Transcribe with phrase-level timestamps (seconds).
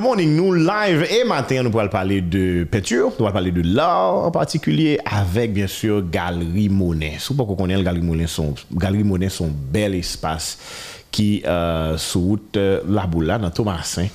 [0.00, 3.60] The Morning, nous live et matin, nous pourrons parler de peinture, nous pourrons parler de
[3.60, 7.16] l'art en particulier, avec bien sûr Galerie Monet.
[7.18, 10.56] Si vous connaissez Galerie Monet, son, Galerie Monet, son bel espace
[11.10, 14.06] qui euh, route euh, La Boula, dans Thomasin,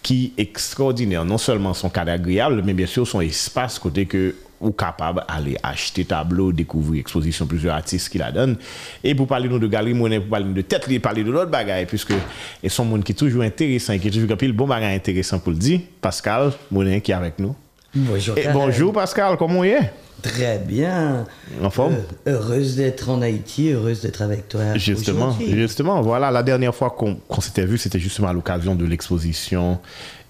[0.00, 1.24] qui est extraordinaire.
[1.24, 5.56] Non seulement son cadre agréable, mais bien sûr son espace côté que ou capable d'aller
[5.62, 8.56] acheter tableau, découvrir exposition, plusieurs artistes qui la donnent.
[9.04, 11.86] Et pour parler nous de Galerie Monet, pour parler de tête, parler de l'autre bagaille,
[11.86, 12.14] puisque
[12.62, 15.52] ils sont monde qui est toujours intéressant, qui est toujours un bon bagage intéressant pour
[15.52, 15.80] le dire.
[16.00, 17.54] Pascal Monet qui est avec nous.
[17.94, 18.38] Bonjour.
[18.38, 19.92] Et bonjour Pascal, comment est?
[20.22, 21.26] Très bien.
[21.62, 21.94] En forme?
[22.28, 24.76] Euh, Heureuse d'être en Haïti, heureuse d'être avec toi.
[24.76, 26.00] Justement, justement.
[26.00, 29.80] Voilà, la dernière fois qu'on s'était vu, c'était justement à l'occasion de l'exposition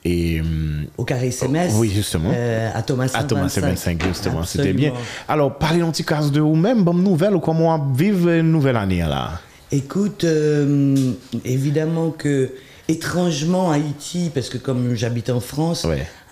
[0.04, 2.30] et, hum, Au carré SMS Oui, justement.
[2.34, 4.42] Euh, à Thomas À Thomas 25, justement.
[4.44, 4.92] C'était bien.
[5.28, 9.00] Alors, parlez un petit cas de vous-même, bonne nouvelle, ou comment vivre une nouvelle année
[9.00, 9.40] là?
[9.70, 11.12] Écoute, euh,
[11.44, 12.50] évidemment que,
[12.88, 15.86] étrangement, Haïti, parce que comme j'habite en France,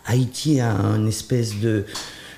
[0.06, 1.84] Haïti a une espèce de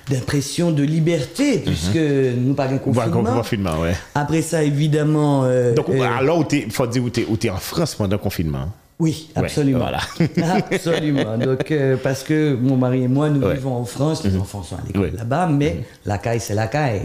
[0.09, 1.61] d'impression de liberté, mhm.
[1.63, 3.23] puisque nous parlons confinement.
[3.37, 3.95] confinement ouais.
[4.15, 5.43] Après ça, évidemment...
[5.45, 8.69] Euh, Donc, alors, il faut dire où tu es, en France pendant le confinement?
[9.03, 9.79] Oui, absolument.
[9.79, 9.99] voilà.
[10.71, 11.37] absolument.
[11.37, 14.41] Donc, euh, parce que mon mari et moi, nous vivons en France, les mhm.
[14.41, 15.83] enfants sont à l'école là-bas, mais mhm.
[16.05, 17.01] la caille, c'est la caille.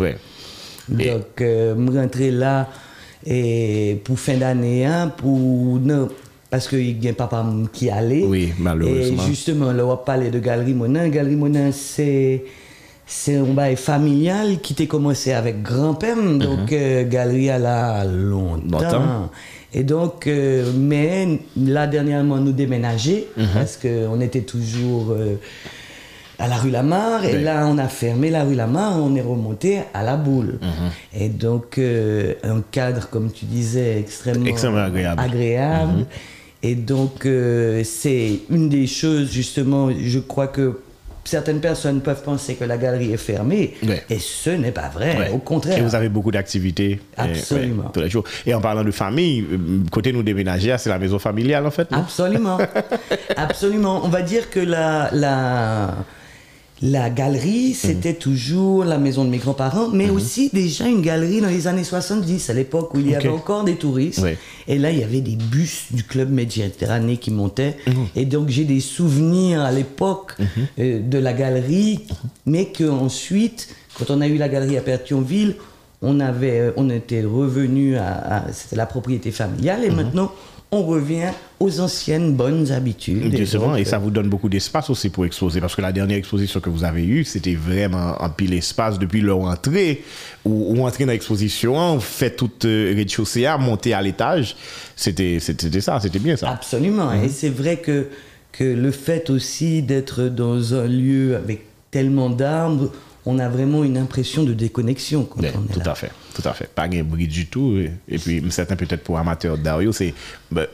[0.88, 2.68] Donc, euh, me rentrer là
[3.26, 6.08] et pour fin d'année, hein, pour non,
[6.48, 8.24] parce qu'il y a papa qui allait.
[8.24, 9.24] Oui, malheureusement.
[9.24, 11.08] Et justement, là, on va parler de Galerie Monin.
[11.08, 12.44] Galerie Monin, c'est
[13.06, 16.78] c'est un bail familial qui t'est commencé avec grand-père, donc mhm.
[16.78, 19.30] euh, Galerie à la longtemps.
[19.74, 23.46] Et donc, euh, mais là, dernièrement, nous déménager mhm.
[23.54, 25.36] parce qu'on était toujours euh,
[26.38, 27.24] à la rue Lamar.
[27.24, 30.58] Et là, on a fermé la rue Lamar, on est remonté à la boule.
[30.62, 31.20] Mhm.
[31.20, 35.20] Et donc, euh, un cadre, comme tu disais, extrêmement, agréable.
[35.20, 35.98] agréable.
[35.98, 36.06] Mhm.
[36.62, 37.28] Et donc,
[37.84, 40.80] c'est une des choses, justement, je crois que
[41.28, 43.74] certaines personnes peuvent penser que la galerie est fermée,
[44.08, 45.30] et ce n'est pas vrai.
[45.32, 45.78] Au contraire.
[45.78, 47.00] Et vous avez beaucoup d'activités.
[47.16, 47.90] Absolument.
[47.92, 48.24] tous les jours.
[48.46, 49.56] Et en parlant de famille, euh,
[49.90, 51.88] côté nous déménager, c'est la maison familiale en fait.
[51.92, 52.58] Absolument.
[53.36, 54.00] Absolument.
[54.04, 55.94] On va dire que la, la
[56.80, 60.14] la galerie, c'était toujours la maison de mes grands-parents, mais mhm.
[60.14, 63.64] aussi déjà une galerie dans les années 70, à l'époque où il y avait encore
[63.64, 64.24] des touristes.
[64.68, 67.76] Et là, il y avait des bus du club méditerranéen qui montaient.
[67.86, 68.06] Mhm.
[68.14, 70.46] Et donc, j'ai des souvenirs à l'époque mhm.
[70.78, 72.00] euh, de la galerie,
[72.46, 75.56] mais qu'ensuite, quand on a eu la galerie à Perthionville,
[76.00, 80.30] on, avait, euh, on était revenu à, c'était la propriété familiale, et maintenant,
[80.70, 81.30] on revient
[81.60, 83.34] aux anciennes bonnes habitudes.
[83.34, 86.60] Justement, et, ça vous donne beaucoup d'espace aussi pour exposer, parce que la dernière exposition
[86.60, 90.04] que vous avez eue, c'était vraiment un pile espace depuis leur entrée,
[90.44, 94.56] ou entrer dans l'exposition, fait toute euh, rez-de-chaussée, monter à l'étage.
[94.94, 96.50] C'était ça, c'était bien ça.
[96.50, 97.28] Absolument, et mhm.
[97.30, 98.08] c'est vrai que,
[98.52, 102.92] que le fait aussi d'être dans un lieu avec tellement d'arbres,
[103.28, 106.54] on a vraiment une impression de déconnexion quand on est tout à fait, tout à
[106.54, 106.66] fait.
[106.66, 107.76] Pas de bruit du tout.
[108.08, 110.14] Et, puis, certains peut-être pour amateurs d'art, c'est
[110.50, 110.66] ben,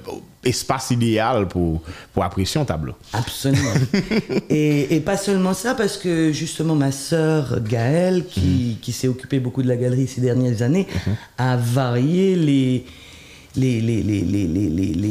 [0.45, 1.83] espace idéal pour,
[2.13, 2.93] pour apprécier un tableau.
[3.13, 3.73] Absolument.
[4.49, 8.41] et, pas seulement ça, parce que justement, ma sœur Gaëlle, qui,
[8.77, 8.77] mhm.
[8.81, 11.17] qui s'est occupée beaucoup de la galerie ces dernières années, mhm.
[11.39, 12.87] a varié les
[13.57, 14.21] les, les, les,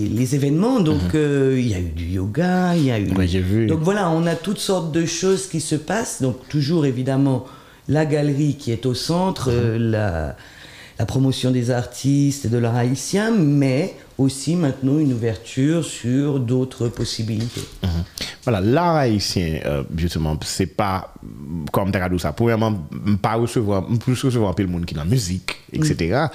[0.10, 0.80] les, événements.
[0.80, 1.12] Donc, mhm.
[1.16, 3.10] euh, il y a eu du yoga, il y a eu.
[3.26, 3.68] j'ai vu.
[3.68, 6.22] Donc, voilà, on a toutes sortes de choses qui se passent.
[6.22, 7.46] Donc, toujours évidemment,
[7.88, 9.58] la galerie qui est au centre, mhm.
[9.58, 10.36] euh, la,
[11.00, 16.88] la, promotion des artistes et de l'art haïtien, mais aussi maintenant une ouverture sur d'autres
[16.88, 17.64] possibilités.
[17.82, 17.90] Mhm.
[18.44, 21.14] Voilà, l'art haïtien, euh, justement, c'est pas
[21.72, 22.34] comme tu ça.
[22.34, 22.88] Premièrement,
[23.22, 26.28] pas recevoir, plus recevoir un peu le monde qui est dans la musique, etc.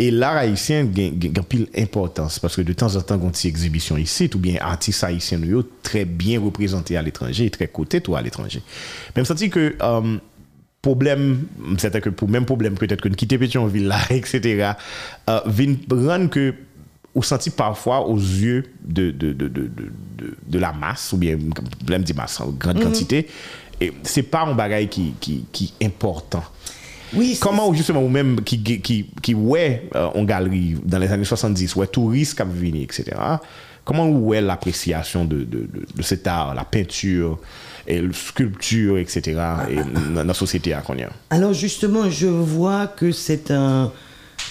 [0.00, 0.88] Et l'art haïtien
[1.36, 4.56] a pile importance parce que de temps en temps, quand il exhibition ici, ou bien
[4.58, 8.62] artistes haïtiens nous très bien représentés à l'étranger, très cotés à l'étranger.
[9.14, 10.16] Même senti que euh,
[10.80, 11.42] problème,
[11.76, 14.72] c'est-à-dire que pour même problème peut-être que nous quitter Pétionville là, etc.,
[15.28, 15.76] euh, vient
[16.28, 16.54] que
[17.14, 19.68] ou senti parfois aux yeux de, de, de, de,
[20.46, 21.36] de la masse, ou bien,
[21.80, 22.84] problème dit masse, en grande mm -hmm.
[22.84, 23.28] quantité,
[23.82, 26.44] et c'est pas un bagage qui, qui, qui est important.
[27.14, 31.24] Oui, Comment, justement, ou même qui, qui, qui ouais, euh, en galerie dans les années
[31.24, 33.16] 70, ouais, touristes qui etc.,
[33.84, 37.38] comment ou est l'appréciation de, de, de, cet art, la peinture,
[37.86, 39.78] et la sculpture, etc., et
[40.14, 40.82] dans la société à
[41.30, 43.90] Alors, justement, je vois que c'est un,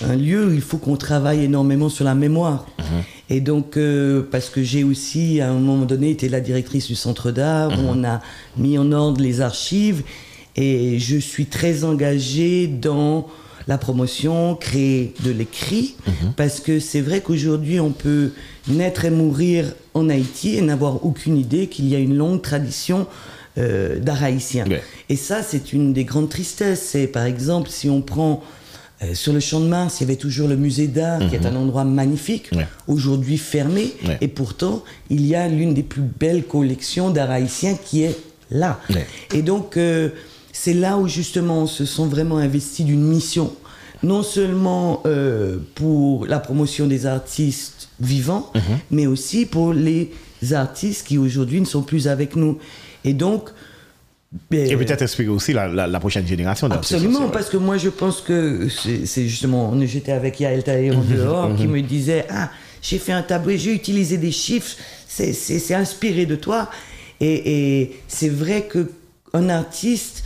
[0.01, 2.65] un lieu où il faut qu'on travaille énormément sur la mémoire.
[2.79, 2.85] Mhm.
[3.29, 6.95] Et donc, euh, parce que j'ai aussi, à un moment donné, été la directrice du
[6.95, 7.89] centre d'art, où mhm.
[7.89, 8.21] on a
[8.57, 10.03] mis en ordre les archives.
[10.59, 13.27] Et je suis très engagée dans
[13.67, 16.33] la promotion, créer de l'écrit, mhm.
[16.35, 18.31] parce que c'est vrai qu'aujourd'hui, on peut
[18.67, 23.07] naître et mourir en Haïti et n'avoir aucune idée qu'il y a une longue tradition
[23.57, 24.65] euh, d'art haïtien.
[24.67, 24.81] Ouais.
[25.07, 26.81] Et ça, c'est une des grandes tristesses.
[26.81, 28.43] C'est par exemple, si on prend
[29.01, 31.45] euh, sur le champ de Mars, il y avait toujours le musée d'art, qui est
[31.45, 32.67] un endroit magnifique, Ouais.
[32.87, 34.17] aujourd'hui fermé, Ouais.
[34.19, 38.17] et pourtant, il y a l'une des plus belles collections d'art haïtien qui est
[38.51, 38.79] là.
[39.33, 40.09] Et donc, euh,
[40.51, 43.53] c'est là où justement on se sent vraiment investi d'une mission,
[44.03, 48.61] non seulement euh, pour la promotion des artistes vivants, Mhm.
[48.91, 50.11] mais aussi pour les
[50.51, 52.57] artistes qui aujourd'hui ne sont plus avec nous.
[53.03, 53.49] Et donc,
[54.51, 56.93] Et euh, peut-être inspirer aussi la, la- la prochaine génération d'artistes.
[56.93, 57.31] Absolument, ouais.
[57.31, 61.55] parce que moi je pense que c'est justement, on- j'étais avec Yael Mhm, en dehors
[61.55, 62.49] qui me disait Ah,
[62.81, 64.75] j'ai fait un tableau, j'ai utilisé des chiffres,
[65.07, 66.69] c'est- inspiré de toi.
[67.19, 68.91] Et, et c'est vrai que
[69.33, 70.23] un artiste,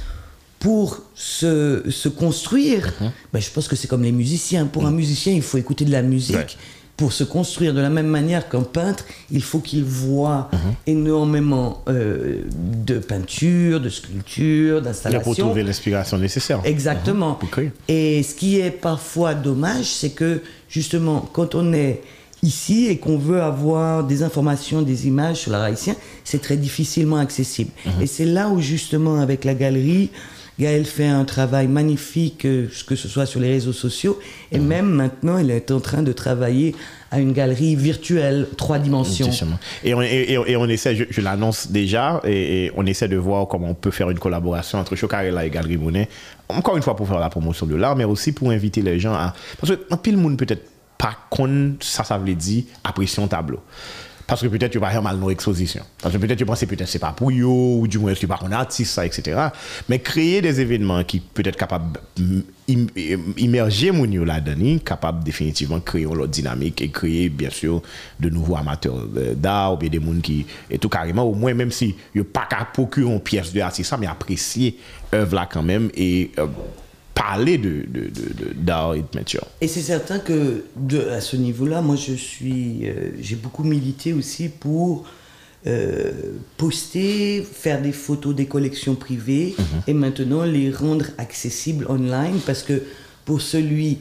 [0.64, 3.12] pour se, se construire, Mhm.
[3.34, 4.66] ben, je pense que c'est comme les musiciens.
[4.66, 6.38] Pour un musicien, il faut écouter de la musique.
[6.38, 6.48] Ouais.
[6.96, 10.60] Pour se construire de la même manière qu'un peintre, il faut qu'il voit Mhm.
[10.88, 12.44] énormément euh,
[12.92, 15.34] de peinture, de sculpture, Là, pour d'installation.
[15.48, 16.62] trouver l'inspiration nécessaire.
[16.64, 17.38] Exactement.
[17.90, 22.02] Et ce qui est parfois dommage, c'est que justement, quand on est
[22.42, 27.18] ici et qu'on veut avoir des informations, des images sur l'art haïtien, c'est très difficilement
[27.18, 27.72] accessible.
[28.02, 30.10] Et c'est là où justement, avec la galerie,
[30.60, 34.20] Gaëlle fait un travail magnifique, euh, que ce soit sur les réseaux sociaux,
[34.52, 36.76] et même maintenant, elle est en train de travailler
[37.10, 39.26] à une galerie virtuelle, trois dimensions.
[39.84, 43.08] Et on, et, et- et on essaie, je, je l'annonce déjà, et, et on essaie
[43.08, 46.08] de voir comment on peut faire une collaboration entre Chocarella et Galerie Monet.
[46.50, 49.14] Encore une fois pour faire la promotion de l'art, mais aussi pour inviter les gens
[49.14, 49.34] à.
[49.60, 50.68] Parce que pile monde peut-être
[50.98, 53.60] pas con, ça, ça veut dire apprécier un tableau.
[54.26, 55.84] Parce que peut-être tu vas faire mal nos expositions.
[56.02, 58.40] Parce que peut-être tu penses peut-être c'est pas pour yo, ou du moins tu pas
[58.44, 59.38] un artiste, ça, etc.
[59.90, 62.00] Mais créer des événements qui peut être capables
[62.68, 67.82] d'immerger mon là-dedans, capable définitivement de créer autre dynamique et créer bien sûr
[68.20, 71.54] de nouveaux amateurs de- d'art ou bien des gens qui et tout carrément au moins
[71.54, 74.78] même si yo pas qu'à procurer une pièce de artiste mais apprécier
[75.14, 76.48] œuvre là quand même et euh,
[77.14, 77.86] parler de
[78.56, 79.46] d'art et de peinture.
[79.62, 84.14] Et c'est certain que de, à ce niveau-là, moi je suis, euh, j'ai beaucoup milité
[84.14, 85.06] aussi pour
[85.66, 86.12] euh,
[86.58, 89.56] poster, faire des photos des collections privées
[89.88, 92.84] et maintenant les rendre accessibles online parce que
[93.26, 94.00] pour celui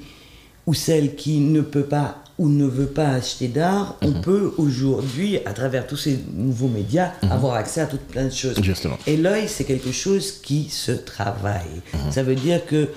[0.66, 5.38] ou celle qui ne peut pas ou ne veut pas acheter d'art, on peut aujourd'hui,
[5.46, 8.60] à travers tous ces nouveaux médias, avoir accès à toutes plein de choses.
[8.60, 8.98] Justement.
[9.06, 11.82] Et l'œil, c'est quelque chose qui se travaille.
[12.10, 12.88] Ça veut dire que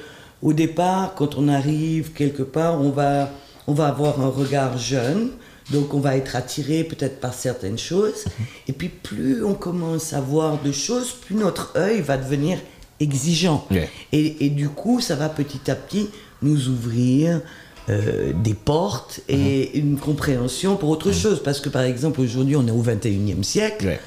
[0.41, 3.29] au départ, quand on arrive quelque part, on va,
[3.67, 5.29] on va avoir un regard jeune,
[5.69, 8.25] donc on va être attiré peut-être par certaines choses.
[8.67, 12.57] Et puis plus on commence à voir de choses, plus notre œil va devenir
[12.99, 13.67] exigeant.
[14.11, 16.09] Et du coup, ça va petit à petit
[16.41, 17.41] nous ouvrir
[17.89, 21.41] euh, des portes et une compréhension pour autre chose.
[21.43, 23.85] Parce que par exemple, aujourd'hui, on est au 21e siècle.
[23.87, 23.99] Ouais.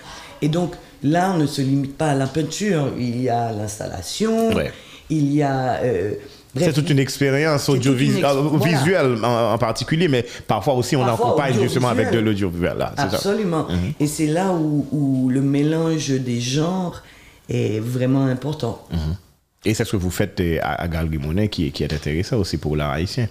[0.42, 2.88] Et donc, là, on ne se limite pas à la peinture.
[2.98, 4.72] Il y a l'installation, Ouais.
[5.10, 5.74] il y a...
[5.82, 6.12] euh,
[6.56, 8.78] C'est toute une expérience audiovisuelle, voilà.
[8.78, 12.76] visuelle en, en particulier, mais parfois aussi on Parfois accompagne justement avec de audiovisuel.
[12.78, 12.78] l'audiovisuel.
[12.96, 13.04] ça.
[13.06, 13.14] Mhm.
[13.14, 13.66] Absolument.
[14.00, 17.02] Et c'est là où, où le mélange des genres
[17.48, 18.82] est vraiment important.
[19.64, 22.36] Et c'est ce que vous faites euh, à, à Galerie Monet qui, qui est intéressant
[22.38, 23.28] aussi pour l'art haïtien.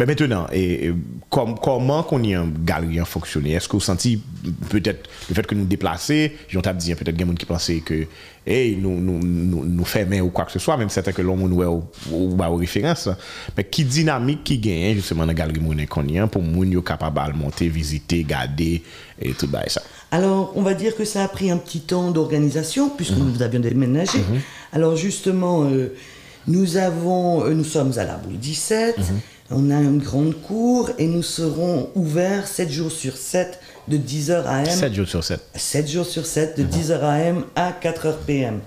[0.00, 0.94] Mais maintenant, et, et
[1.28, 3.52] com- comment qu'on y a un galerie fonctionner?
[3.52, 4.18] Est-ce que vous sentez
[4.70, 7.36] peut-être le fait que nous déplacer, j'en tape dire peut-être qu'il y a des gens
[7.36, 8.06] qui pensaient que
[8.46, 11.36] hey, nous, nous, nous, nous fermer ou quoi que ce soit, même c'est que l'on
[11.36, 13.10] nous ou, ou, ou, aux références.
[13.54, 16.80] Mais qui dynamique qui gagne justement dans la Galerie qu'on y a pour moun yo
[16.80, 18.82] capable de monter, visiter, garder
[19.20, 19.82] et tout ça?
[20.10, 23.60] Alors, on va dire que ça a pris un petit temps d'organisation, puisque nous avions
[23.60, 24.20] déménagé.
[24.72, 25.94] Alors, justement, euh,
[26.48, 28.96] nous, avons, euh, nous sommes à la boule 17,
[29.50, 34.44] on a une grande cour, et nous serons ouverts 7 jours sur 7, de 10h
[34.46, 34.66] à M.
[34.66, 35.40] 7 jours sur 7.
[35.54, 38.60] 7 jours sur 7, de 10h AM à 4h PM.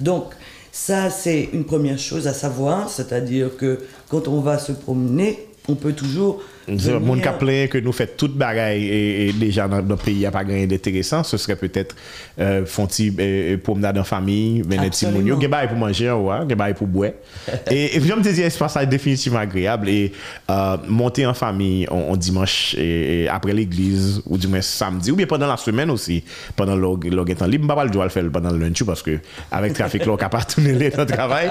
[0.00, 0.32] Donc,
[0.72, 5.74] ça, c'est une première chose à savoir, c'est-à-dire que quand on va se promener, on
[5.74, 6.42] peut toujours.
[6.68, 10.70] Moun ka plen ke nou fet tout bagay e deja nan peyi a pa ganyan
[10.70, 11.94] deteresan, se sre petet
[12.38, 15.80] euh, fonti e, euh, euh, promenade an fami, venet si moun yo, gen bay pou
[15.80, 17.12] manje an wwa, gen bay pou bwe.
[17.72, 20.12] e jom te di espasaj definitivman agreable, e
[20.52, 25.30] euh, monte an fami an dimanche et, et apre l'eglize, ou dimanche samdi, ou bien
[25.30, 26.20] pendant la semen osi,
[26.56, 29.18] pendant log, log etan libre, mbaba l'jou al fel pendant l'unchou, parce que
[29.50, 31.50] avek trafik lò kapar tounen lè nan travay.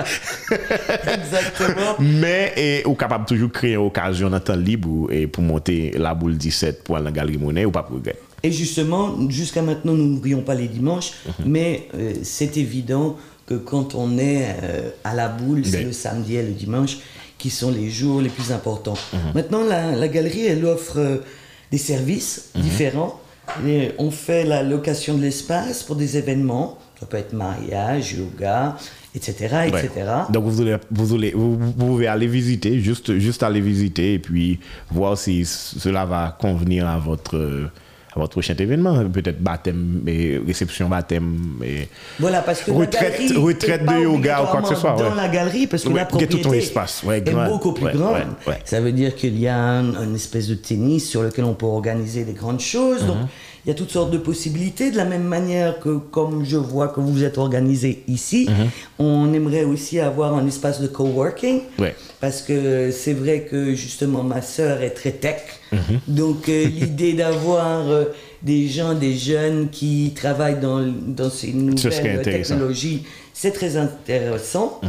[1.18, 2.00] Exactement.
[2.22, 2.54] Men,
[2.86, 6.84] ou kapab toujou kreye okasyon nan tan libre ou et pour monter la boule 17
[6.84, 8.18] pour aller dans la galerie monnaie ou pas pour regret?
[8.44, 11.12] Et justement, jusqu'à maintenant, nous n'ouvrions pas les dimanches,
[11.46, 15.84] mais euh, c'est évident que quand on est euh, à la boule, c'est Oui.
[15.86, 16.98] le samedi et le dimanche
[17.38, 18.98] qui sont les jours les plus importants.
[19.34, 21.18] Maintenant, la, la galerie, elle offre euh,
[21.72, 23.20] des services différents.
[23.68, 26.78] Et on fait la location de l'espace pour des événements.
[27.00, 28.76] Ça peut être mariage, yoga,
[29.16, 29.34] etc.
[29.68, 29.90] etc.
[29.96, 30.04] Ouais.
[30.34, 34.20] Donc vous, voulez, vous, voulez, vous, vous pouvez aller visiter, juste, juste aller visiter et
[34.20, 34.60] puis
[34.92, 37.70] voir si cela va convenir à votre,
[38.14, 39.02] à votre prochain événement.
[39.10, 41.38] Peut-être baptême, et réception baptême.
[41.64, 41.88] Et
[42.20, 44.98] Voilà, parce que retraite, la retraite de yoga ou quoi que ce soit.
[44.98, 45.16] Dans ouais.
[45.16, 47.48] la galerie, parce que Ouais, la tout ton espace, ouais, est grand.
[47.48, 48.24] beaucoup plus grande.
[48.66, 51.66] Ça veut dire qu'il y a un, une espèce de tennis sur lequel on peut
[51.66, 53.06] organiser des grandes choses.
[53.06, 53.28] Donc, Mhm.
[53.66, 54.92] Il y a toutes sortes de possibilités.
[54.92, 58.70] De la même manière que, comme je vois que vous êtes organisé ici, Mhm.
[59.00, 61.62] on aimerait aussi avoir un espace de coworking.
[61.78, 61.96] Ouais.
[62.22, 65.42] Parce que c'est vrai que justement ma sœur est très tech.
[65.72, 65.80] Mhm.
[66.08, 68.06] Donc euh, l'idée d'avoir euh,
[68.42, 74.80] des gens, des jeunes qui travaillent dans, dans ces nouvelles technologies, c'est très intéressant.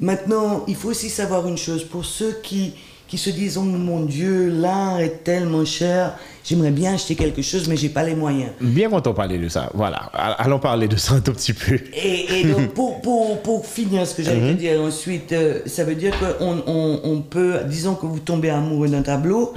[0.00, 2.72] Maintenant, il faut aussi savoir une chose, pour ceux qui,
[3.08, 6.16] qui se disent, oh mon Dieu, l'art est tellement cher,
[6.48, 8.50] j'aimerais bien acheter quelque chose, mais j'ai pas les moyens.
[8.60, 9.70] Bien content de parler de ça.
[9.74, 9.96] Voilà.
[10.38, 11.78] Allons parler de ça un tout petit peu.
[11.94, 15.84] Et, et donc, pour, pour, pour finir ce que j'allais te dire ensuite, euh, ça
[15.84, 19.52] veut dire qu'on on, on peut, disons que vous tombez amoureux d'un tableau,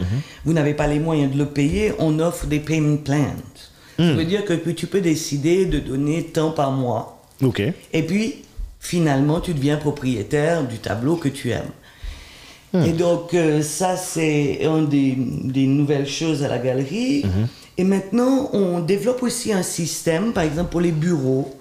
[0.46, 3.36] vous n'avez pas les moyens de le payer, on offre des payment plans.
[3.98, 7.22] Ça veut dire que tu peux décider de donner tant par mois.
[7.44, 7.62] OK.
[7.94, 8.38] Et puis,
[8.80, 11.70] finalement, tu deviens propriétaire du tableau que tu aimes.
[12.74, 17.26] Et donc, euh, ça, c'est une des, des nouvelles choses à la galerie.
[17.78, 21.54] Et maintenant, on développe aussi un système, par exemple, pour les bureaux.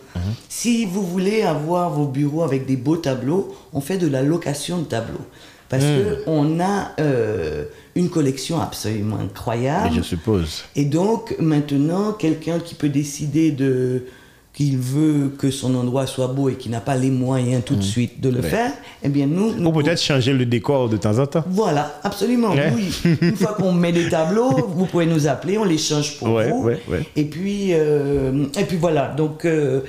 [0.48, 4.78] Si vous voulez avoir vos bureaux avec des beaux tableaux, on fait de la location
[4.78, 5.24] de tableaux.
[5.68, 7.64] Parce que on a euh,
[7.94, 9.94] une collection absolument incroyable.
[9.94, 10.64] Et je suppose.
[10.74, 14.06] Et donc, maintenant, quelqu'un qui peut décider de
[14.52, 17.82] qu'il veut que son endroit soit beau et qui n'a pas les moyens tout de
[17.82, 18.48] suite de le Ouais.
[18.48, 19.54] faire, eh bien, nous...
[19.54, 21.44] nous Ou peut-être changer le décor de temps en temps.
[21.48, 22.72] Voilà, absolument, Ouais.
[22.74, 22.92] oui.
[23.22, 26.50] Une fois qu'on met des tableaux, vous pouvez nous appeler, on les change pour Ouais,
[26.50, 26.68] vous.
[27.16, 29.14] Et puis, euh, et puis voilà.
[29.16, 29.82] Donc, euh,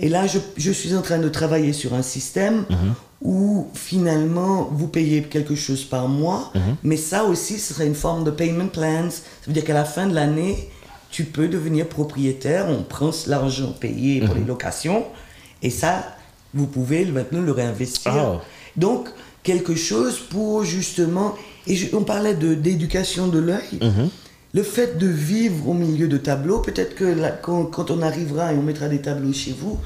[0.00, 2.94] et là, je, je suis en train de travailler sur un système Mhm.
[3.22, 6.60] où finalement vous payez quelque chose par mois, Mhm.
[6.84, 9.10] mais ça aussi, ce serait une forme de payment plans.
[9.10, 10.68] Ça veut dire qu'à la fin de l'année,
[11.16, 12.66] tu peux devenir propriétaire.
[12.68, 14.48] On prend l'argent payé pour les Mhm.
[14.48, 15.02] locations,
[15.62, 16.04] et ça,
[16.52, 18.12] vous pouvez maintenant le réinvestir.
[18.34, 18.36] Oh.
[18.76, 19.08] Donc,
[19.42, 21.34] quelque chose pour justement.
[21.66, 23.78] Et je- on parlait d'éducation de l'œil.
[23.80, 24.10] Mhm.
[24.52, 28.52] Le fait de vivre au milieu de tableaux, peut-être que là, quand, quand on arrivera
[28.52, 29.78] et on mettra des tableaux chez vous,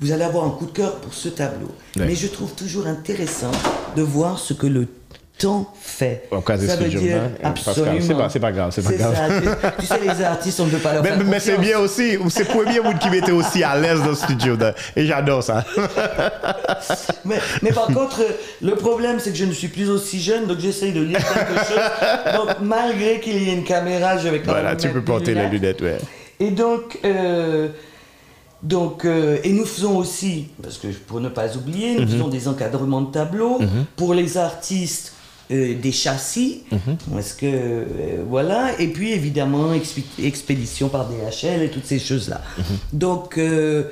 [0.00, 1.68] vous allez avoir un coup de cœur pour ce tableau.
[1.96, 2.04] Ouais.
[2.06, 3.52] Mais je trouve toujours intéressant
[3.96, 4.86] de voir ce que le
[5.38, 6.28] temps fait.
[6.30, 8.28] Au cas de ça veut dire Pascal, absolument.
[8.30, 9.14] c'est pas- grave, c'est pas grave.
[9.16, 9.40] ça.
[9.40, 11.78] Tu, tu sais, les artistes, on ne peut pas leur Mais, faire mais c'est bien
[11.80, 14.56] aussi, c'est le premier monde qui m'était aussi à l'aise dans le studio.
[14.96, 15.64] et j'adore ça.
[17.24, 18.20] Mais, mais par contre,
[18.60, 21.64] le problème, c'est que je ne suis plus aussi jeune, donc j'essaye de lire quelque
[21.66, 22.36] chose.
[22.36, 25.04] Donc, malgré qu'il y ait une caméra, je vais quand voilà, même tu mettre peux
[25.04, 25.98] porter les lunettes, ouais.
[26.40, 27.68] Et donc, euh,
[28.62, 32.00] donc euh, et nous faisons aussi, parce que pour ne pas oublier, Mhm.
[32.04, 33.58] nous faisons des encadrements de tableaux
[33.96, 35.12] pour les artistes.
[35.50, 37.18] Euh, des châssis, Mhm.
[37.18, 39.72] est-ce que euh, voilà, et puis évidemment
[40.22, 42.40] expédition par DHL et toutes ces choses-là.
[42.58, 42.64] Mhm.
[42.92, 43.84] Donc euh,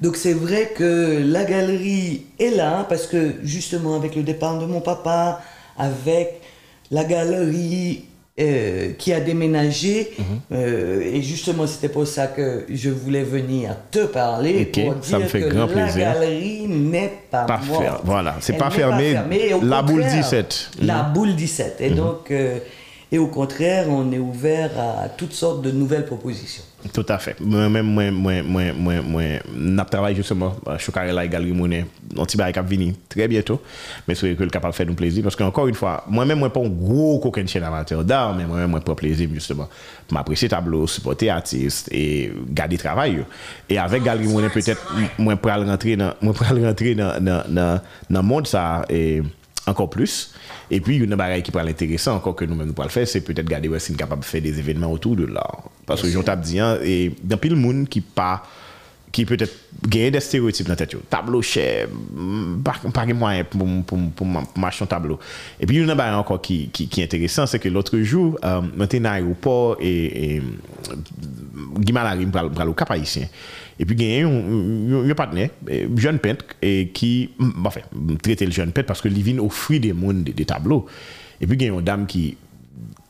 [0.00, 4.66] donc c'est vrai que la galerie est là parce que justement avec le départ de
[4.66, 5.42] mon papa,
[5.78, 6.40] avec
[6.90, 8.04] la galerie
[8.40, 10.24] euh, qui a déménagé, Mhm.
[10.52, 15.16] euh, et justement c'était pour ça que je voulais venir te parler Ok, pour ça
[15.18, 16.14] dire me fait que grand la plaisir.
[16.14, 17.82] galerie n'est pas, Pas morte.
[17.82, 19.12] fer- voilà, c'est pas fermé.
[19.12, 20.70] fermée, au La boule contraire, 17.
[20.80, 21.12] La Mhm.
[21.12, 21.76] boule 17.
[21.80, 22.58] Et donc, euh,
[23.14, 26.62] Et au contraire, on est ouvert à toutes sortes de nouvelles propositions.
[26.94, 27.38] Tout à fait.
[27.40, 29.22] Moi-même, moi, moi, moi, moi, moi,
[29.54, 31.84] n'a travaillé justement à Chocarella et Galerie Monet,
[32.18, 33.60] un petit bail qui venir très bientôt,
[34.08, 36.60] mais c'est que le capable faire nous plaisir, parce qu'encore une fois, moi-même, moi, pas
[36.60, 39.68] un gros coquin chaîne amateur d'art, mais moi-même, moi, pas plaisir, justement,
[40.10, 43.22] m'apprécier tableau, supporter artiste et garder travail.
[43.68, 47.80] Et avec Galerie Monet, peut-être, moi, pour rentrer dans, moi, pour rentrer dans, dans, dans,
[48.08, 49.22] dans le monde, ça, et
[49.66, 50.31] encore plus.
[50.74, 53.20] Et puis, une bagaille qui pourrait intéressant encore que nous-mêmes nous pourrons le faire, c'est
[53.20, 55.64] peut-être garder ouais, si nous capable de faire des événements autour de l'art.
[55.84, 58.42] Parce que j'en tape dit, hein, et dans pile monde qui pas
[59.12, 59.54] qui peut-être
[59.86, 60.96] gagne des stéréotypes dans la tête.
[61.10, 64.26] Tableau cher, mm, pas de moyen pour, pour, pour,
[64.56, 65.18] marcher tableau.
[65.60, 67.98] Et puis, il y a un encore qui, qui, qui est intéressant, c'est que l'autre
[67.98, 70.94] jour, euh, on était à l'aéroport et, et euh,
[71.78, 73.26] Guimalarim pour le cap haïtien.
[73.78, 78.16] Et puis, il y a un partenaire, euh, jeune peintre, et qui, mm, enfin, mm,
[78.16, 80.86] traiter le jeune peintre parce que Livine offrit des mondes, des tableaux.
[81.38, 82.38] Et puis, il y a une dame qui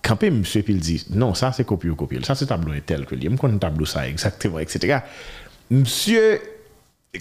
[0.03, 3.07] campé monsieur puis il dit non ça c'est copieux copieux ça c'est tableau est tel
[3.07, 4.99] que lui me connaît tableau ça exactement etc
[5.73, 6.41] monsieur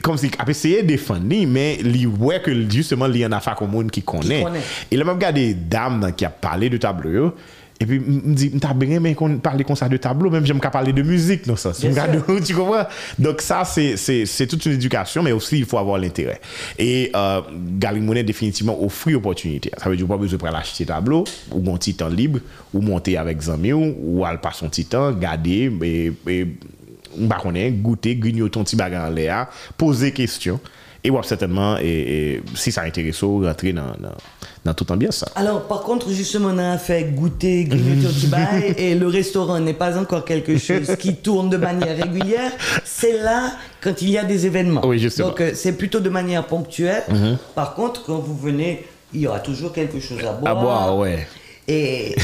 [0.01, 3.39] comme si a essayé de défendre mais il voit que justement il y en a
[3.39, 4.46] fait comme monde qui connaît.
[4.89, 7.34] Et là même regardé dame qui a parlé de tableau.
[7.79, 10.60] Et puis me dit t'as bien mais qu'on parle comme ça de tableau même j'aime
[10.60, 11.72] qu'à parler de musique dans ça
[12.46, 12.86] tu comprends
[13.17, 16.39] donc ça c'est c'est toute une éducation mais aussi il faut avoir l'intérêt.
[16.77, 17.41] Et euh,
[17.79, 19.72] Galimonet définitivement offrir opportunité.
[19.77, 22.39] Ça veut dire pas besoin de l'acheter tableau ou mon petit temps libre
[22.72, 26.48] ou monter avec amis ou, ou aller passer son petit temps garder et, et
[27.18, 30.60] bah, connaît, goûter, grignoter ton petit bagage en l'air, poser question.
[31.03, 31.86] Et ouais, certainement, et,
[32.36, 34.13] et si ça intéresse, rentrer dans, dans,
[34.63, 35.25] dans toute ambiance.
[35.36, 39.60] Alors, par contre, justement, on a fait goûter, grignoter au petit bail, et le restaurant
[39.60, 42.51] n'est pas encore quelque chose qui tourne de manière régulière.
[42.86, 44.86] C'est là quand il y a des événements.
[44.86, 45.30] Oui, justement.
[45.30, 47.03] Donc, euh, c'est plutôt de manière ponctuelle.
[47.56, 50.58] Par contre, quand vous venez, il y aura toujours quelque chose à boire.
[50.58, 51.27] À boire, ouais.
[51.72, 52.16] Et, et-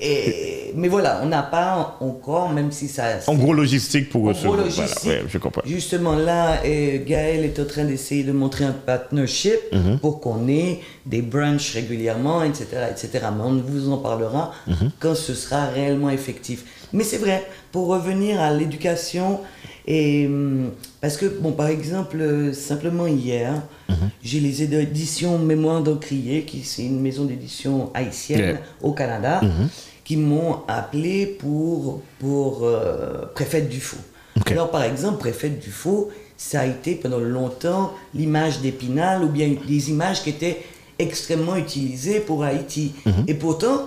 [0.00, 0.28] et-
[0.68, 3.04] et- mais voilà, on n'a pas encore, même si ça.
[3.26, 5.08] En gros logistique pour En gros Voilà, logistique.
[5.10, 5.62] ouais, je comprends.
[5.66, 9.98] Justement, là, euh, Gaël est en train d'essayer de montrer un partnership Mhm.
[10.00, 13.08] pour qu'on ait des brunchs régulièrement, etc., etc.
[13.36, 14.90] Mais on vous en parlera Mhm.
[14.98, 16.64] quand ce sera réellement effectif.
[16.92, 19.40] Mais c'est vrai, pour revenir à l'éducation,
[19.86, 20.70] et hum,
[21.02, 23.54] parce que, bon, par exemple, euh, simplement hier,
[23.88, 23.96] Mhm.
[24.22, 28.60] j'ai les éditions Mémoire d'Encrier, qui c'est une maison d'édition haïtienne Yeah.
[28.82, 29.68] au Canada, Mhm.
[30.04, 33.96] qui m'ont appelé pour, pour euh, préfète du faux.
[34.38, 34.52] Ok.
[34.52, 39.52] Alors, par exemple, préfète du faux, ça a été pendant longtemps l'image d'Épinal ou bien
[39.66, 40.62] des images qui étaient
[41.00, 42.92] extrêmement utilisées pour Haïti.
[43.26, 43.86] Et pourtant,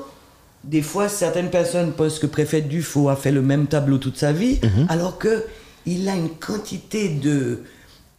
[0.66, 4.18] des fois, certaines personnes pensent que préfète du faux a fait le même tableau toute
[4.18, 5.44] sa vie, alors que
[5.86, 7.60] il a une quantité de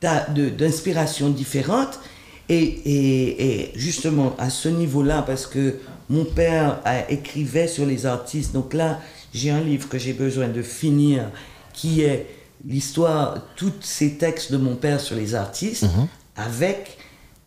[0.00, 1.99] d'inspiration différentes.
[2.49, 5.76] Et, et- et justement, à ce niveau-là, parce que
[6.08, 9.00] mon père a- écrivait sur les artistes, donc là,
[9.35, 11.30] j'ai un livre que j'ai besoin de finir,
[11.73, 12.26] qui est
[12.64, 15.87] l'histoire, tous ces textes de mon père sur les artistes,
[16.37, 16.98] avec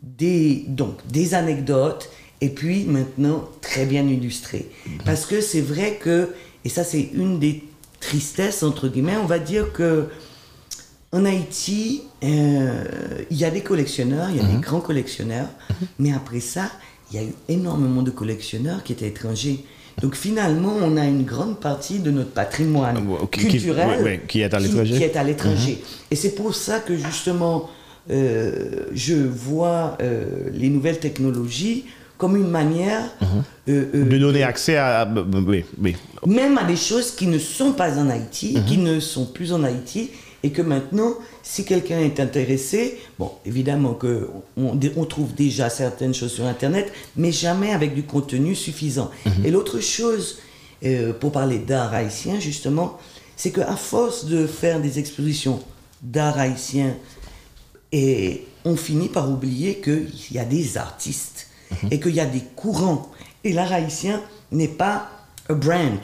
[0.04, 2.10] des, donc, des anecdotes,
[2.42, 4.68] et puis maintenant, très bien illustrées.
[5.06, 6.34] Parce que c'est vrai que,
[6.66, 7.64] et ça c'est une des
[8.00, 10.06] tristesses, entre guillemets, on va dire que
[11.12, 12.84] en Haïti, euh,
[13.32, 15.48] il y a des collectionneurs, il y a des grands collectionneurs,
[15.98, 16.70] mais après ça,
[17.12, 19.66] il y a eu énormément de collectionneurs qui étaient étrangers.
[20.04, 24.60] Donc finalement, on a une grande partie de notre patrimoine qui- culturel qui est à
[24.60, 24.98] l'étranger.
[24.98, 25.84] qui est à l'étranger.
[26.12, 27.70] Et c'est pour ça que justement,
[28.12, 31.86] euh, je vois euh, les nouvelles technologies
[32.20, 33.10] comme une manière
[33.70, 35.10] euh, euh, De donner accès à.
[35.48, 35.96] oui, oui.
[36.28, 39.64] même à des choses qui ne sont pas en Haïti, qui ne sont plus en
[39.64, 40.12] Haïti,
[40.44, 46.14] et que maintenant, si quelqu'un est intéressé, bon, évidemment que on, on trouve déjà certaines
[46.14, 49.12] choses sur Internet, mais jamais avec du contenu suffisant.
[49.46, 50.40] Et l'autre chose,
[50.84, 53.00] euh, pour parler d'art haïtien, justement,
[53.38, 55.62] c'est qu'à force de faire des expositions
[56.02, 56.96] d'art haïtien,
[57.94, 61.49] et on finit par oublier qu'il y a des artistes
[61.92, 63.10] et qu'il y a des courants.
[63.44, 65.10] Et l'art haïtien n'est pas
[65.50, 66.00] a brand.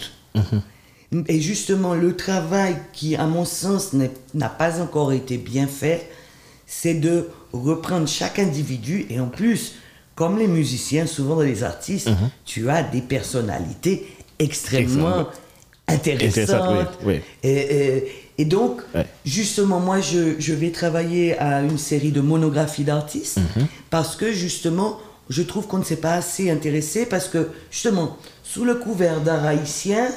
[1.28, 3.92] Et justement, le travail qui, à mon sens,
[4.34, 6.10] n'a pas encore été bien fait,
[6.68, 9.06] c'est de reprendre chaque individu.
[9.10, 9.74] Et en plus,
[10.16, 12.10] comme les musiciens, souvent dans les artistes,
[12.46, 14.08] tu as des personnalités
[14.40, 15.28] extrêmement
[15.88, 16.98] intéressantes.
[17.04, 17.22] Oui, oui.
[17.44, 17.52] Et,
[17.98, 19.06] et- et donc, Ouais.
[19.26, 23.68] justement, moi, je, je vais travailler à une série de monographies d'artistes Mhm.
[23.90, 28.66] parce que, justement, je trouve qu'on ne s'est pas assez intéressé parce que, justement, sous
[28.66, 30.08] le couvert d'art haïtien,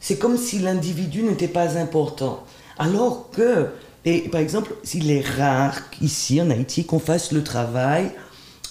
[0.00, 2.44] c'est comme si l'individu n'était pas important.
[2.78, 3.68] Alors que,
[4.04, 8.12] et par exemple, il est rare ici en Haïti qu'on fasse le travail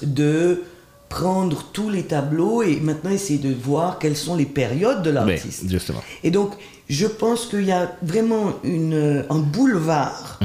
[0.01, 0.63] de
[1.09, 5.69] prendre tous les tableaux et maintenant essayer de voir quelles sont les périodes de l'artiste.
[5.69, 6.03] justement.
[6.23, 6.53] Et donc,
[6.89, 10.39] je pense qu'il y a vraiment une, un boulevard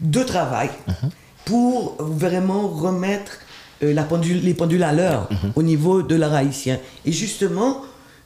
[0.00, 0.70] de travail
[1.44, 3.38] pour vraiment remettre
[3.92, 6.78] la pendule, les pendules à l'heure au niveau de l'art haïtien.
[7.04, 7.82] Et justement,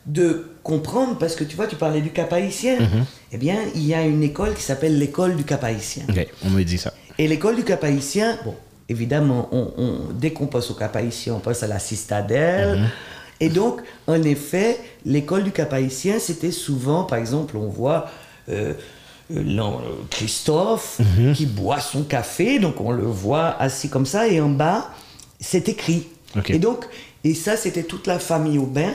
[0.07, 2.77] de comprendre, parce que tu vois, tu parlais du cap haïtien,
[3.33, 6.05] eh bien, il y a une école qui s'appelle l'école du cap haïtien.
[6.09, 6.93] Ok, on me dit ça.
[7.19, 8.55] Et l'école du Cap Haïtien, bon,
[8.89, 12.79] évidemment, on, on- dès qu'on pense au Cap Haïtien, on pense à la citadelle.
[13.41, 18.07] Et donc, en effet, l'école du Cap Haïtien, c'était souvent, par exemple, on voit
[18.49, 18.75] euh,
[19.35, 19.71] euh, euh,
[20.11, 21.01] Christophe
[21.35, 24.91] qui boit son café, donc on le voit assis comme ça, et en bas,
[25.41, 26.07] c'est écrit.
[26.49, 26.85] Et donc,
[27.25, 28.93] et ça, c'était toute la famille Aubin.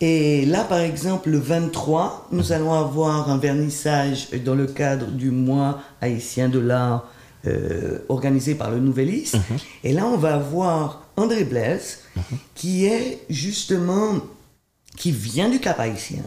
[0.00, 5.30] Et là, par exemple, le 23, nous allons avoir un vernissage dans le cadre du
[5.30, 7.08] mois haïtien de l'art
[7.46, 9.38] euh, organisé par le Nouvelliste.
[9.84, 12.00] Et là, on va avoir André Blaise,
[12.54, 14.14] qui est justement,
[14.96, 16.22] qui vient du Cap haïtien,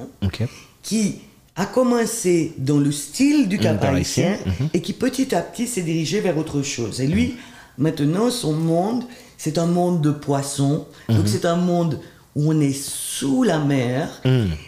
[0.83, 1.19] qui
[1.55, 5.81] a commencé dans le style du Cap haïtien haïtien, et qui petit à petit s'est
[5.81, 7.01] dirigé vers autre chose.
[7.01, 7.35] Et lui,
[7.81, 9.03] maintenant, son monde,
[9.37, 10.85] c'est un monde de poissons.
[11.09, 11.99] Donc c'est un monde
[12.35, 14.07] où on est sous la mer.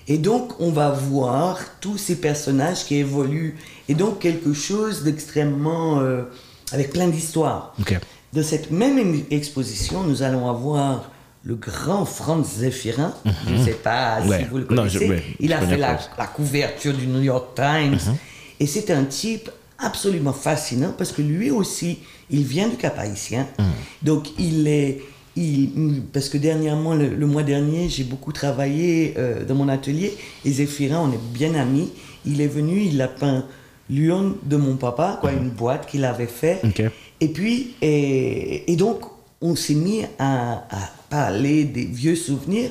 [0.08, 3.56] Et donc, on va voir tous ces personnages qui évoluent.
[3.88, 6.00] Et donc, quelque chose d'extrêmement.
[6.02, 6.24] euh,
[6.72, 7.76] avec plein d'histoires.
[7.80, 8.00] Ok.
[8.34, 8.98] De cette même
[9.30, 11.12] exposition, nous allons avoir
[11.44, 13.14] le grand Franz Zéphirin.
[13.48, 14.40] Je ne sais pas Ouais.
[14.40, 15.08] si vous le Non, je- connaissez.
[15.10, 16.00] ouais, Il a fait la
[16.36, 18.00] couverture du New York Times.
[18.60, 23.48] Et c'est un type absolument fascinant parce que lui aussi, il vient du Cap Haïtien.
[24.02, 25.02] Donc, il est.
[25.36, 30.16] Il, parce que dernièrement, le, le mois dernier, j'ai beaucoup travaillé euh, dans mon atelier
[30.46, 31.90] et Zéphirin, on est bien amis.
[32.24, 33.44] Il est venu, il a peint
[33.90, 36.60] l'urne de mon papa, quoi, une boîte qu'il avait fait.
[37.20, 39.00] Et puis, et, et donc,
[39.42, 42.70] on s'est mis à, à parler des vieux souvenirs.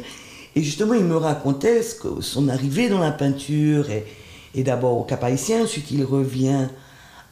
[0.55, 3.91] Et justement, il me racontait ce que- son arrivée dans la peinture.
[3.91, 4.05] Et,
[4.55, 6.69] et d'abord au Cap Haïtien, ensuite il revient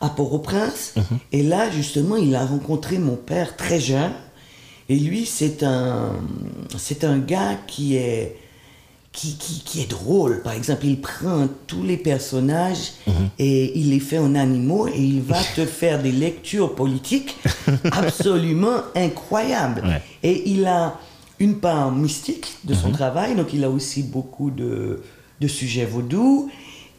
[0.01, 0.95] à Port-au-Prince.
[1.33, 4.13] Et là, justement, il a rencontré mon père très jeune.
[4.89, 6.13] Et lui, c'est un,
[6.77, 8.37] c'est un gars qui est,
[9.13, 10.43] qui, qui, qui est drôle.
[10.43, 12.93] Par exemple, il prend tous les personnages
[13.39, 17.37] et il les fait en animaux et il va te faire des lectures politiques
[17.93, 19.83] absolument incroyables.
[19.87, 20.03] Ouais.
[20.23, 20.99] Et il a
[21.39, 25.03] une part mystique de son travail, donc il a aussi beaucoup de,
[25.41, 26.51] de sujets vaudous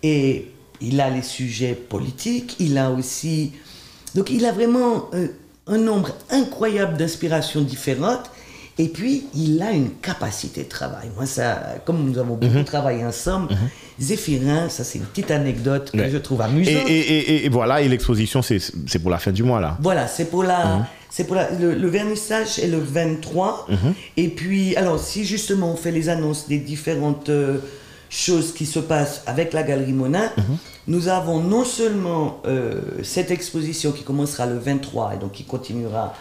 [0.01, 0.47] et
[0.81, 3.51] il a les sujets politiques, il a aussi...
[4.15, 5.27] Donc il a vraiment euh,
[5.67, 8.29] un nombre incroyable d'inspirations différentes.
[8.77, 11.09] Et puis, il a une capacité de travail.
[11.15, 13.49] Moi, ça, comme nous avons beaucoup travaillé ensemble,
[13.99, 16.09] Zéphirin, ça c'est une petite anecdote que Ouais.
[16.09, 16.73] je trouve amusante.
[16.87, 19.77] et, et, et voilà, et l'exposition, c'est pour la fin du mois, là.
[19.81, 20.87] Voilà, c'est pour la.
[21.09, 23.67] C'est pour la, le, le vernissage est le 23.
[24.15, 27.57] Et puis, alors, si justement on fait les annonces des différentes euh,
[28.09, 30.31] choses qui se passent avec la Galerie Monin,
[30.87, 36.13] nous avons non seulement euh, cette exposition qui commencera le 23 et donc qui continuera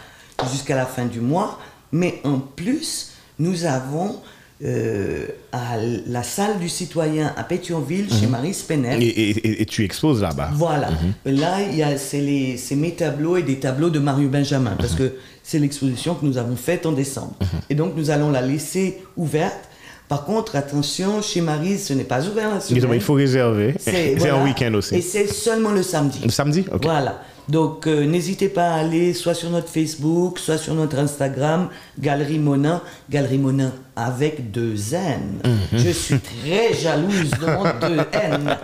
[0.51, 1.59] jusqu'à la fin du mois,
[1.91, 4.15] mais en plus, nous avons
[4.63, 9.65] euh, à la salle du citoyen à Pétionville, chez Marie Spenel, Et, et, et- et
[9.65, 10.51] tu exposes là-bas.
[10.53, 10.89] voilà.
[11.25, 15.15] Là, il y a c'est mes tableaux et des tableaux de Mario Benjamin parce que
[15.41, 17.33] c'est l'exposition que nous avons faite en décembre.
[17.71, 19.67] Et donc nous allons la laisser ouverte.
[20.11, 22.75] Par contre, attention, chez Marie, ce n'est pas ouvert la semaine.
[22.75, 23.75] Exactement, il faut réserver.
[23.79, 24.35] C'est voilà.
[24.35, 25.01] un week-end Et aussi.
[25.01, 26.19] c'est seulement le samedi.
[26.25, 26.65] Le samedi.
[26.83, 27.21] Voilà.
[27.47, 32.39] Donc, euh, n'hésitez pas à aller soit sur notre Facebook, soit sur notre Instagram, Galerie
[32.39, 35.39] Monin, Galerie Monin avec deux N.
[35.45, 35.79] Mhm.
[35.79, 38.57] Je suis très jalouse de mon deux N.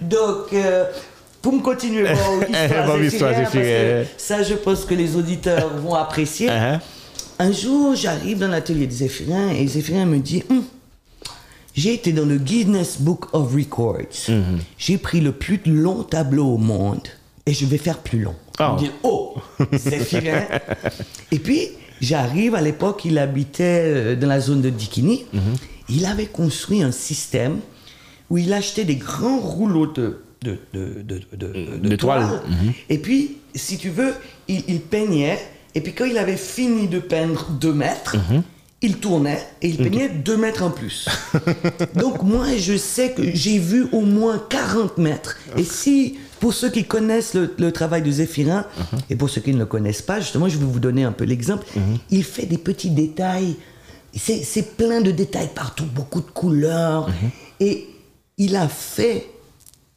[0.00, 0.84] Donc, euh,
[1.42, 5.70] pour me continuer mon histoire, Bon, histoire parce que ça, je pense que les auditeurs
[5.76, 6.50] vont apprécier.
[6.50, 6.78] Uh-huh.
[7.40, 10.44] Un jour, j'arrive dans l'atelier de Zéphirin et Zéphirin me dit
[11.74, 14.30] J'ai été dans le Guinness Book of Records.
[14.78, 17.02] J'ai pris le plus long tableau au monde
[17.46, 18.36] et je vais faire plus long.
[18.60, 18.76] Oh.
[18.78, 19.34] Je dis Oh,
[19.72, 20.44] Zéphirin
[21.32, 21.68] Et puis,
[22.00, 25.26] j'arrive, à l'époque, il habitait euh, dans la zone de Dikini.
[25.88, 27.58] Il avait construit un système
[28.30, 32.26] où il achetait des grands rouleaux de, de, de, de, toile.
[32.28, 32.40] toile.
[32.88, 34.14] Et puis, si tu veux,
[34.48, 35.38] il, il peignait.
[35.74, 38.16] Et puis, quand il avait fini de peindre deux mètres,
[38.84, 41.08] il tournait et il peignait deux mètres en plus.
[41.96, 45.36] Donc, moi, je sais que j'ai vu au moins 40 mètres.
[45.56, 48.66] Et si, pour ceux qui connaissent le, le travail de Zéphirin,
[49.08, 51.24] et pour ceux qui ne le connaissent pas, justement, je vais vous donner un peu
[51.24, 51.66] l'exemple.
[52.10, 53.56] Il fait des petits détails.
[54.16, 57.08] C'est c'est plein de détails partout, beaucoup de couleurs.
[57.60, 57.86] Et
[58.36, 59.26] il a fait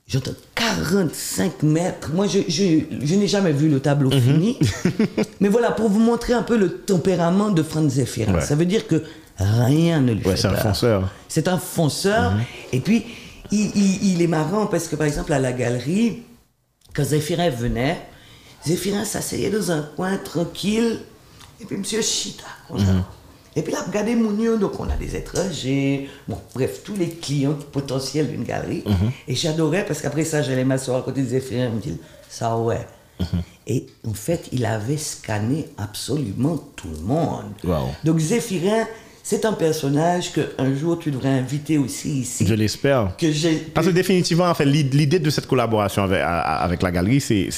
[0.07, 2.11] J'entends 45 mètres.
[2.13, 4.21] Moi, je, je, je n'ai jamais vu le tableau Mhm.
[4.21, 4.57] fini.
[5.41, 8.33] Mais voilà, pour vous montrer un peu le tempérament de Franz Zéphirin.
[8.35, 8.41] Ouais.
[8.41, 9.03] Ça veut dire que
[9.37, 11.09] rien ne lui Ouais, fait c'est un fonceur.
[11.27, 12.33] C'est un fonceur.
[12.71, 13.05] Et puis,
[13.51, 16.23] il, il- il est marrant parce que, par exemple, à la galerie,
[16.95, 17.97] quand Zéphirin venait,
[18.65, 20.99] Zéphirin s'asseyait dans un coin tranquille.
[21.59, 22.45] Et puis, monsieur Chita.
[23.57, 27.57] Et puis là, regardez Mounio, donc on a des étrangers, bon, bref, tous les clients
[27.71, 28.83] potentiels d'une galerie.
[29.27, 31.95] Et j'adorais parce qu'après ça, j'allais m'asseoir à côté de Zéphirin me dire,
[32.29, 32.85] ça ouais.
[33.65, 37.51] Et en fait, il avait scanné absolument tout le monde.
[37.63, 37.87] Wow.
[38.03, 38.85] Donc Zéphirin,
[39.29, 42.47] c'est un personnage que un jour tu devrais inviter aussi ici.
[42.47, 43.11] Je l'espère.
[43.17, 43.25] Que.
[43.73, 47.49] Parce que définitivement, en fait, l'id- l'idée de cette collaboration avec, la galerie, c'est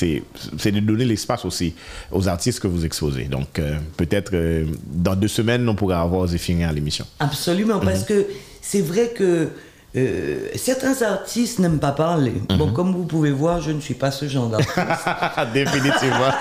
[0.71, 1.75] de donner l'espace aussi
[2.12, 3.25] aux artistes que vous exposez.
[3.25, 7.05] Donc, euh, peut-être euh, dans deux semaines, on pourra avoir Zéphirin à l'émission.
[7.19, 8.25] Absolument, parce que
[8.62, 9.49] c'est vrai que
[9.95, 12.34] euh, certains artistes n'aiment pas parler.
[12.58, 14.78] Bon, comme vous pouvez voir, je ne suis pas ce genre d'artiste.
[15.54, 16.32] définitivement.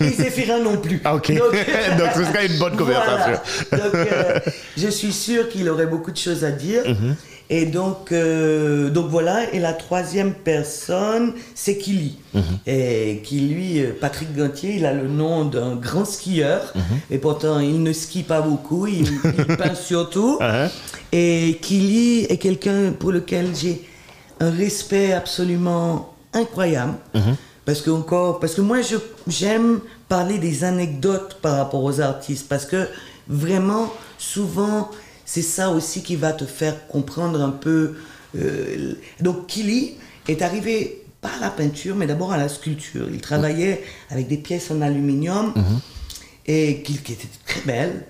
[0.00, 1.00] Et Zéphirin non plus.
[1.04, 1.32] Ah, ok.
[1.34, 1.52] Donc,
[2.14, 3.40] ce sera une bonne conversation.
[3.70, 3.84] Voilà.
[3.84, 4.38] Donc, euh,
[4.76, 6.82] je suis sûr qu'il aurait beaucoup de choses à dire.
[6.86, 7.16] Mhm.
[7.50, 12.16] Et donc, euh, donc voilà, et la troisième personne, c'est Kili.
[12.66, 16.72] Et qui lui, Patrick Gantier, il a le nom d'un grand skieur.
[17.10, 20.38] Et pourtant, il ne skie pas beaucoup, il, il peint surtout.
[20.40, 20.70] Uh-huh.
[21.16, 23.82] Et Kili est quelqu'un pour lequel j'ai
[24.40, 26.94] un respect absolument incroyable.
[27.64, 28.96] Parce que encore, parce que moi je
[29.28, 32.88] j'aime parler des anecdotes par rapport aux artistes parce que
[33.28, 34.90] vraiment souvent
[35.24, 37.94] c'est ça aussi qui va te faire comprendre un peu.
[38.36, 39.94] euh, donc Kili
[40.28, 43.06] est arrivé pas à la peinture mais d'abord à la sculpture.
[43.12, 45.54] Il travaillait avec des pièces en aluminium
[46.46, 48.04] et qui, qui étaient très belles.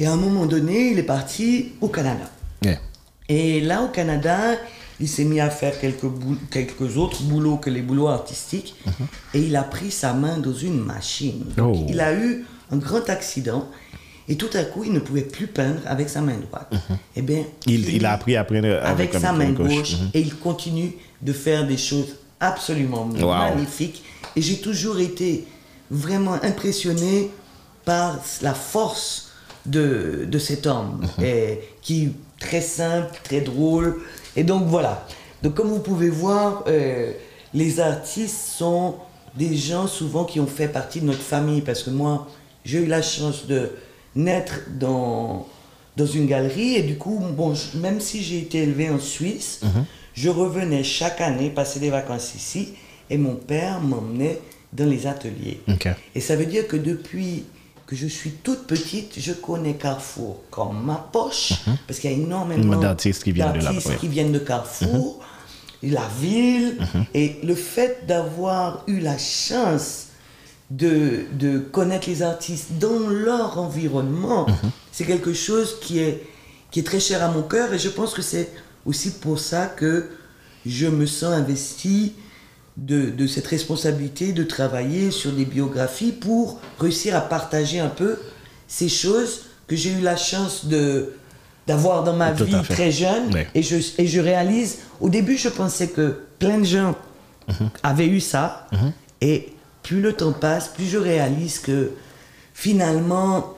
[0.00, 2.28] Et à un moment donné, il est parti au Canada.
[2.62, 2.78] Yeah.
[3.28, 4.38] Et là, au Canada,
[4.98, 6.04] il s'est mis à faire quelques,
[6.96, 8.74] autres boulots que les boulots artistiques.
[9.34, 11.44] Et il a pris sa main dans une machine.
[11.56, 11.86] Donc, Oh.
[11.88, 13.68] Il a eu un grand accident.
[14.28, 16.72] Et tout à coup, il ne pouvait plus peindre avec sa main droite.
[17.16, 19.68] Eh bien, Il, il a appris à prendre avec, avec la sa main gauche.
[19.74, 20.92] gauche et il continue
[21.22, 23.28] de faire des choses absolument Wow.
[23.54, 24.02] magnifiques.
[24.36, 25.46] Et j'ai toujours été
[25.90, 27.30] vraiment impressionné
[27.84, 29.30] par la force
[29.66, 34.00] de, de cet homme, et, qui très simple, très drôle.
[34.34, 35.06] Et donc voilà.
[35.44, 37.12] Donc comme vous pouvez voir, euh,
[37.54, 38.96] les artistes sont
[39.36, 42.26] des gens souvent qui ont fait partie de notre famille, parce que moi,
[42.64, 43.70] j'ai eu la chance de
[44.16, 45.46] naître dans,
[45.96, 49.60] dans une galerie, et du coup, bon, je- même si j'ai été élevé en Suisse,
[50.14, 52.74] je revenais chaque année passer des vacances ici,
[53.08, 54.40] et mon père m'emmenait
[54.72, 55.60] dans les ateliers.
[56.14, 57.44] Et ça veut dire que depuis
[57.90, 61.54] que je suis toute petite, je connais Carrefour comme ma poche,
[61.88, 65.18] parce qu'il y a énormément D'artistes qui viennent de là, qui viennent de Carrefour,
[65.82, 66.78] la ville,
[67.14, 70.06] et le fait d'avoir eu la chance
[70.70, 74.46] de, de connaître les artistes dans leur environnement,
[74.92, 76.24] c'est quelque chose qui est,
[76.70, 78.50] qui est très cher à mon cœur, et je pense que c'est
[78.86, 80.10] aussi pour ça que
[80.64, 82.12] je me sens investi
[82.76, 88.18] de, de cette responsabilité de travailler sur des biographies pour réussir à partager un peu
[88.68, 91.12] ces choses que j'ai eu la chance de
[91.66, 93.30] d'avoir dans ma Tout vie très jeune.
[93.54, 96.96] Et je, et je réalise au début je pensais que plein de gens
[97.82, 98.66] avaient eu ça.
[99.20, 99.52] Et
[99.82, 101.92] plus le temps passe plus je réalise que
[102.54, 103.54] finalement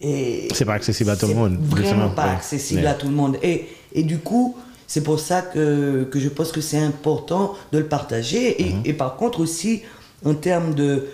[0.00, 3.14] et C'est pas accessible à tout le monde, Vraiment justement, pas accessible à tout le
[3.14, 3.38] monde.
[3.42, 7.78] Et, et du coup, c'est pour ça que, que je pense que c'est important de
[7.78, 8.62] le partager.
[8.62, 8.82] Et, Mhm.
[8.84, 9.82] et par contre aussi,
[10.24, 11.06] en termes de...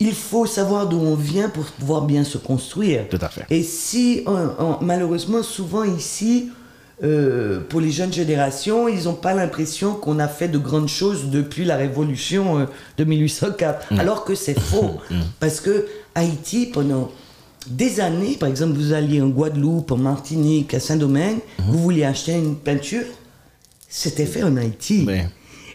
[0.00, 3.08] Il faut savoir d'où on vient pour pouvoir bien se construire.
[3.08, 3.44] Tout à fait.
[3.48, 6.50] Et si, on- on- malheureusement, souvent ici,
[7.02, 11.26] euh, pour les jeunes générations, ils n'ont pas l'impression qu'on a fait de grandes choses
[11.30, 12.64] depuis la révolution euh,
[12.98, 13.92] de 1804.
[13.94, 14.00] Mm.
[14.00, 14.96] Alors que c'est faux.
[15.40, 17.10] Parce que Haïti, pendant
[17.66, 21.62] des années, par exemple, vous alliez en Guadeloupe, en Martinique, à Saint-Domingue, Mm-hmm.
[21.70, 23.04] vous vouliez acheter une peinture,
[23.88, 25.06] c'était fait en Haïti.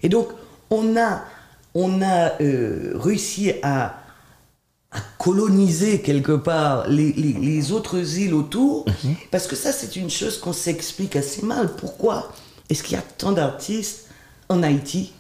[0.04, 0.28] Et donc,
[0.70, 1.24] on a,
[1.74, 3.96] on a euh, réussi à,
[4.92, 9.16] à coloniser quelque part les, les- les autres îles autour, Mhm.
[9.32, 11.76] parce que ça, c'est une chose qu'on s'explique assez mal.
[11.76, 12.32] Pourquoi
[12.70, 14.08] est-ce qu'il y a tant d'artistes
[14.50, 15.14] en Haïti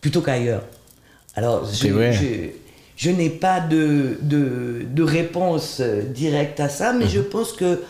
[0.00, 0.62] plutôt qu'ailleurs?
[1.34, 2.12] Alors, je, C'est vrai.
[2.98, 7.10] Je, n'ai pas de, de, de réponse euh, directe à ça, mais Mhm.
[7.10, 7.80] je pense que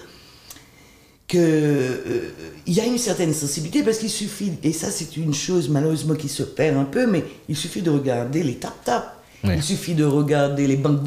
[1.27, 2.31] que euh,
[2.66, 6.29] y a une certaine sensibilité parce qu'il suffit et ça c'est une chose malheureusement qui
[6.29, 9.55] se perd un peu mais il suffit de regarder les tap tap Ouais.
[9.57, 11.01] il suffit de regarder les banques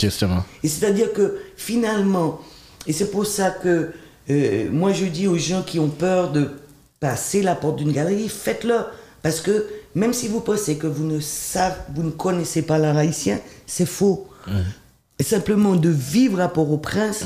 [0.00, 0.42] Justement.
[0.62, 2.40] et c'est-à-dire que finalement,
[2.86, 3.90] et c'est pour ça que
[4.30, 6.48] euh, moi je dis aux gens qui ont peur de
[6.98, 8.76] passer la porte d'une galerie, faites-le.
[9.22, 12.96] Parce que même si vous pensez que vous ne savez, vous ne connaissez pas l'art
[12.96, 14.28] haïtien, c'est faux.
[15.18, 17.24] Et simplement de vivre à Port-au-Prince,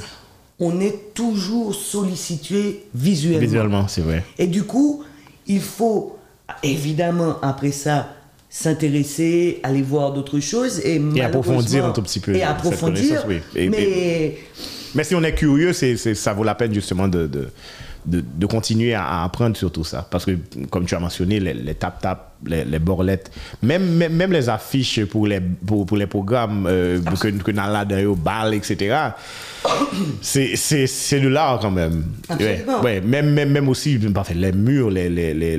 [0.61, 3.41] on est toujours sollicité visuellement.
[3.41, 4.25] Visuellement, c'est vrai.
[4.39, 5.03] Et du coup,
[5.47, 6.17] il faut
[6.63, 8.09] évidemment après ça
[8.51, 13.23] s'intéresser, aller voir d'autres choses et, approfondir un tout petit peu Et cette approfondir.
[13.23, 13.41] connaissance, oui.
[13.55, 14.39] Et- mais
[14.95, 17.49] Mais si on est curieux, c'est, c'est- ça vaut la peine justement de, de,
[18.07, 20.07] de, de continuer à, apprendre sur tout ça.
[20.11, 20.33] Parce que,
[20.71, 23.31] comme tu as mentionné, les, tap-tap, les, les borlettes,
[23.63, 27.85] même, même, même les affiches pour les, pour, pour les programmes euh, que, que Nala
[27.85, 28.97] bal, etc.,
[30.23, 32.05] c'est, de l'art quand même.
[32.29, 32.79] Absolument.
[32.81, 33.01] Ouais, ouais.
[33.01, 35.57] Même, même, même aussi, parfait, les murs, les, les, les,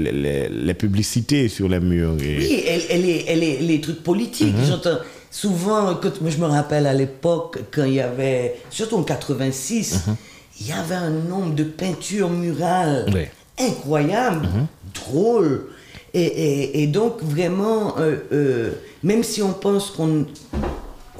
[0.50, 2.16] les, publicités sur les murs.
[2.22, 4.56] et- oui, elle, elle est, elle est, les trucs politiques.
[4.58, 4.66] Mhm.
[4.66, 4.98] J'entends
[5.32, 10.08] souvent, quand, moi je me rappelle à l'époque, quand il y avait, surtout en 86,
[10.08, 10.16] Mhm.
[10.60, 13.22] Il y avait un nombre de peintures murales Oui.
[13.60, 14.68] incroyable, Mhm.
[14.94, 15.66] drôle.
[16.14, 18.72] Et, et, et donc, vraiment, euh, euh,
[19.04, 20.26] même si on pense qu'on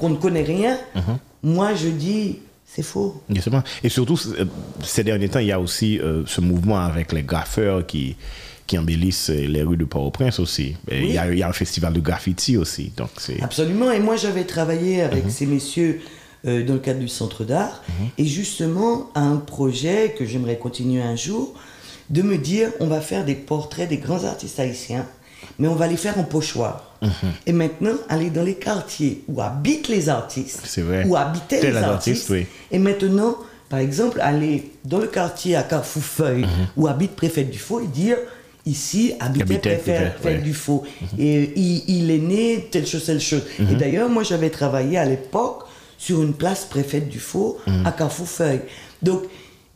[0.08, 1.18] ne connaît rien, Mhm.
[1.42, 2.38] moi je dis,
[2.72, 3.20] C'est faux.
[3.28, 3.64] Justement.
[3.82, 4.44] Et surtout, euh,
[4.84, 8.14] ces derniers temps, il y a aussi euh, ce mouvement avec les graffeurs qui,
[8.68, 10.76] qui embellissent les rues de Port-au-Prince aussi.
[10.88, 12.92] Il, y a, il y a un festival de graffiti aussi.
[12.96, 13.42] Donc c'est...
[13.42, 13.90] Absolument.
[13.90, 16.00] Et moi, j'avais travaillé avec ces messieurs
[16.46, 17.82] euh, dans le cadre du centre d'art.
[18.18, 21.54] Et justement, à un projet que j'aimerais continuer un jour,
[22.10, 25.06] de me dire on va faire des portraits des grands artistes haïtiens,
[25.58, 26.96] mais on va les faire en pochoir.
[27.46, 31.04] Et maintenant, aller dans les quartiers où habitent les artistes, vrai.
[31.06, 32.46] où habitaient les artistes, oui.
[32.70, 33.36] et maintenant,
[33.70, 36.44] par exemple, aller dans le quartier à Carrefour-Feuille,
[36.76, 38.16] où habite Préfet du Faux, et dire
[38.66, 40.38] ici habitait Préfet, ouais.
[40.38, 40.82] du Faux.
[41.18, 43.42] Et il, il est né telle chose, telle chose.
[43.58, 45.64] Et d'ailleurs, moi, j'avais travaillé à l'époque
[46.00, 48.62] sur une place Préfet du Faux à Carrefour-Feuille.
[49.02, 49.24] Donc,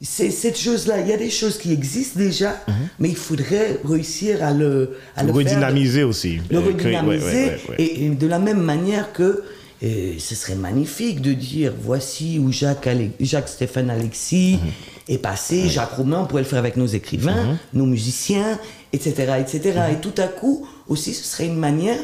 [0.01, 1.01] c'est cette chose-là.
[1.01, 2.57] Il y a des choses qui existent déjà,
[2.99, 6.41] mais il faudrait réussir à le, à le redynamiser aussi.
[6.51, 7.25] le Euh, ouais, redynamiser.
[7.27, 7.77] ouais, ouais, ouais.
[7.79, 9.43] Et, et de la même manière que
[9.83, 14.71] euh, ce serait magnifique de dire voici où Jacques, Ale- Jacques Stéphane Alexis Mhm.
[15.15, 17.57] est passé, Jacques Romain, on pourrait le faire avec nos écrivains, Mhm.
[17.75, 18.59] nos musiciens,
[18.95, 19.35] etc.
[19.41, 19.61] etc.
[19.93, 21.99] Et tout à coup, aussi, ce serait une manière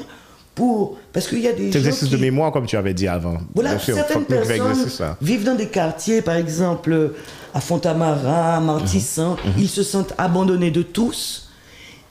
[0.55, 0.99] pour.
[1.13, 1.79] Parce qu'il y a des gens.
[1.79, 3.39] exercice qui- de mémoire, comme tu avais dit avant.
[3.55, 4.87] voilà, sûr, certaines personnes
[5.21, 7.13] vivent dans des quartiers, par exemple
[7.55, 9.53] à Fontamara, à Martissan, Mhm.
[9.59, 11.49] ils se sentent abandonnés de tous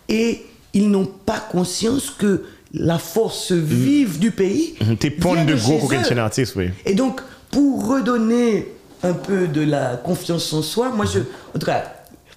[0.08, 0.42] et
[0.74, 4.76] ils n'ont pas conscience que la force vive du pays.
[4.82, 5.80] Mhm, T'es vient pont de gros
[6.20, 6.70] artiste, oui.
[6.86, 7.22] Et donc,
[7.52, 8.68] pour redonner
[9.02, 11.20] un peu de la confiance en soi, moi je.
[11.56, 11.84] En tout cas,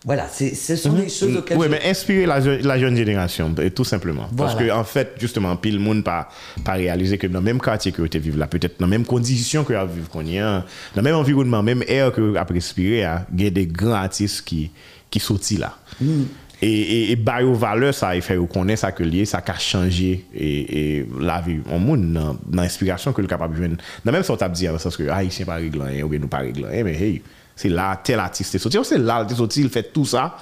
[0.05, 1.03] Voilà, ce sont mhm.
[1.03, 1.57] les choses auxquelles...
[1.57, 1.71] Oui, je...
[1.71, 4.27] mais inspirer la, la, jeune génération, euh, tout simplement.
[4.33, 4.53] Voilà.
[4.53, 6.29] Parce que, en fait, justement, pile monde pas
[6.65, 9.07] pas réaliser que dans le même quartier que tu vives là, peut-être dans les mêmes
[9.07, 12.53] conditions que tu vives, qu'on y a, dans le même environnement, même air que tu
[12.53, 14.73] respirer, il y a des grands artistes qui,
[15.09, 15.77] qui sortent là.
[16.01, 16.23] Mm.
[16.63, 19.59] Et, et, et bah, aux valeurs, ça, il fait reconnaître ça que lié, ça a
[19.59, 24.23] changé et, et, la vie au monde, dans l'inspiration que le capable de Dans même
[24.23, 26.95] sorte à dire, parce que ah, Haïtien pas réglant, ou bien nous pas réglant, mais
[26.95, 27.23] hey,
[27.57, 30.37] c'est là, tel artiste est sorti, c'est là, l'artiste est sorti, il fait tout ça.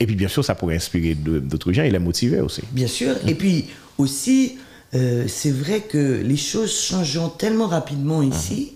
[0.00, 2.62] Et puis, bien sûr, ça pourrait inspirer d'autres gens, il est motivé aussi.
[2.70, 3.14] Bien sûr.
[3.26, 3.66] Et puis
[3.98, 4.56] aussi,
[4.94, 8.74] euh, c'est vrai que les choses changeant tellement rapidement ici,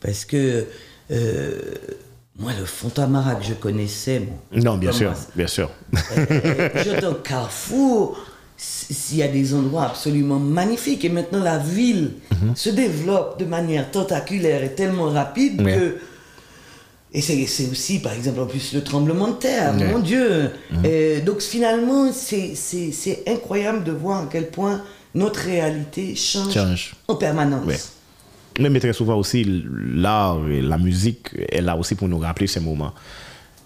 [0.00, 0.66] parce que
[1.10, 1.58] euh,
[2.38, 5.70] moi, le Fontamara que je connaissais, bon, Non, bien sûr, bien sûr.
[6.16, 8.18] euh, au Carrefour,
[8.56, 11.04] s'il y a des endroits absolument magnifiques.
[11.04, 12.56] Et maintenant, la ville Mhm.
[12.56, 15.96] se développe de manière tentaculaire et tellement rapide que.
[17.12, 19.72] Et c'est aussi, par exemple, en plus, le tremblement de terre.
[19.74, 19.90] Mhm.
[19.92, 20.50] mon Dieu.
[20.84, 24.82] Et donc, finalement, c'est- incroyable de voir à quel point
[25.14, 26.94] notre réalité change, Change.
[27.08, 27.64] en permanence.
[27.66, 28.68] Ouais.
[28.70, 29.46] Mais très souvent aussi,
[29.94, 32.92] l'art et la musique est là aussi pour nous rappeler ces moments.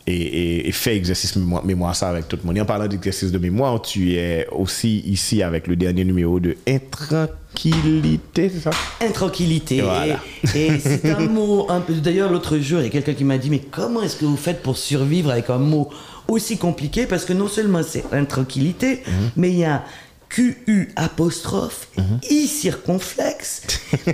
[0.06, 2.56] Et, et, et fait exercice mémoire, mémoire ça avec tout le monde.
[2.56, 6.56] Et en parlant d'exercice de mémoire, tu es aussi ici avec le dernier numéro de
[6.66, 8.70] Intranquillité, c'est ça?
[9.00, 9.80] Intranquillité.
[9.80, 10.18] Voilà.
[10.54, 11.94] Et, c'est un mot un peu.
[11.94, 14.36] D'ailleurs, l'autre jour, il y a quelqu'un qui m'a dit Mais comment est-ce que vous
[14.36, 15.88] faites pour survivre avec un mot
[16.28, 17.06] aussi compliqué?
[17.06, 19.30] Parce que non seulement c'est intranquillité, Mhm.
[19.36, 19.84] mais il y a
[20.28, 21.88] QU apostrophe,
[22.30, 23.62] I circonflexe.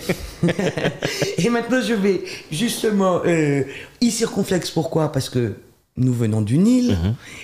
[1.39, 3.21] et maintenant, je vais justement.
[3.25, 3.63] euh,
[4.01, 5.13] I circonflexe, pourquoi?
[5.13, 5.55] Parce que
[5.99, 6.97] nous venons du Nil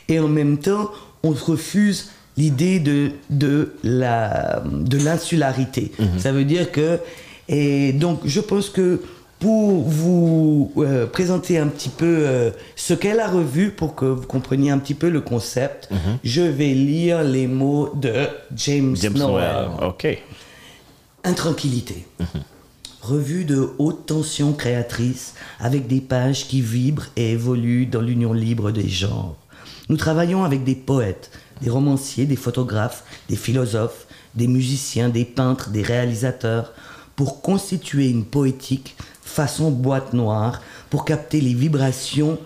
[0.08, 0.90] et en même temps,
[1.22, 5.92] on refuse l'idée de, de la de l'insularité.
[6.18, 6.98] Ça veut dire que
[7.48, 9.00] et donc je pense que
[9.40, 14.26] pour vous euh, présenter un petit peu euh, ce qu'est la revue, pour que vous
[14.26, 15.90] compreniez un petit peu le concept,
[16.22, 18.12] je vais lire les mots de
[18.56, 19.20] James, James.
[19.82, 20.06] OK.
[21.24, 22.06] Intranquillité.
[23.04, 28.70] Revue de haute tension créatrice avec des pages qui vibrent et évoluent dans l'union libre
[28.70, 29.36] des genres.
[29.90, 35.68] Nous travaillons avec des poètes, des romanciers, des photographes, des philosophes, des musiciens, des peintres,
[35.68, 36.72] des réalisateurs
[37.14, 42.38] pour constituer une poétique façon boîte noire pour capter les vibrations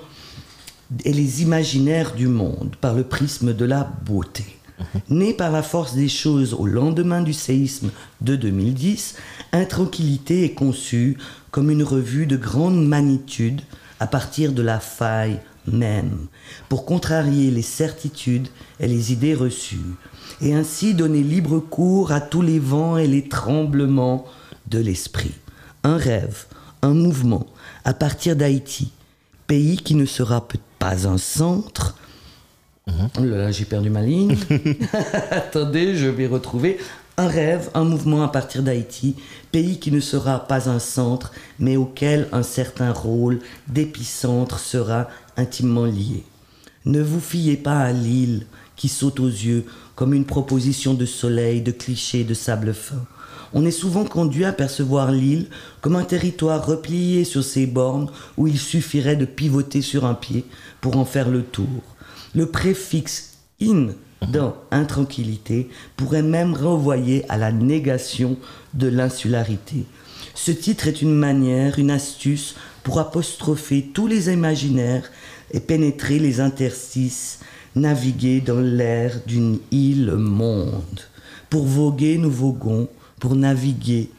[1.04, 4.57] et les imaginaires du monde par le prisme de la beauté.
[5.10, 9.16] Né par la force des choses au lendemain du séisme de 2010,
[9.52, 11.16] Intranquillité est conçue
[11.50, 13.60] comme une revue de grande magnitude
[14.00, 16.28] à partir de la faille même,
[16.68, 18.48] pour contrarier les certitudes
[18.80, 19.80] et les idées reçues,
[20.40, 24.24] et ainsi donner libre cours à tous les vents et les tremblements
[24.68, 25.34] de l'esprit.
[25.84, 26.46] Un rêve,
[26.82, 27.46] un mouvement,
[27.84, 28.92] à partir d'Haïti,
[29.46, 31.96] pays qui ne sera peut- pas un centre.
[33.20, 34.36] Là, j'ai perdu ma ligne.
[35.30, 36.78] Attendez, je vais retrouver.
[37.16, 39.16] Un rêve, un mouvement à partir d'Haïti,
[39.50, 45.84] pays qui ne sera pas un centre, mais auquel un certain rôle d'épicentre sera intimement
[45.84, 46.22] lié.
[46.84, 49.66] Ne vous fiez pas à l'île qui saute aux yeux
[49.96, 53.04] comme une proposition de soleil, de clichés, de sable fin.
[53.52, 55.48] on est souvent conduit à percevoir l'île
[55.80, 60.44] comme un territoire replié sur ses bornes où il suffirait de pivoter sur un pied
[60.80, 61.82] pour en faire le tour.
[62.34, 63.88] Le préfixe in
[64.32, 68.36] dans intranquillité pourrait même renvoyer à la négation
[68.74, 69.84] de l'insularité.
[70.34, 75.10] Ce titre est une manière, une astuce pour apostropher tous les imaginaires
[75.52, 77.40] et pénétrer les interstices,
[77.74, 81.00] naviguer dans l'air d'une île monde.
[81.50, 82.88] Pour voguer, nous voguons,
[83.20, 84.10] pour naviguer,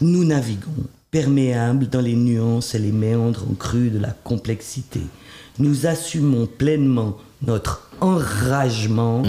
[0.00, 5.00] nous naviguons, perméables dans les nuances et les méandres en crue de la complexité.
[5.58, 9.22] Nous assumons pleinement notre enragement,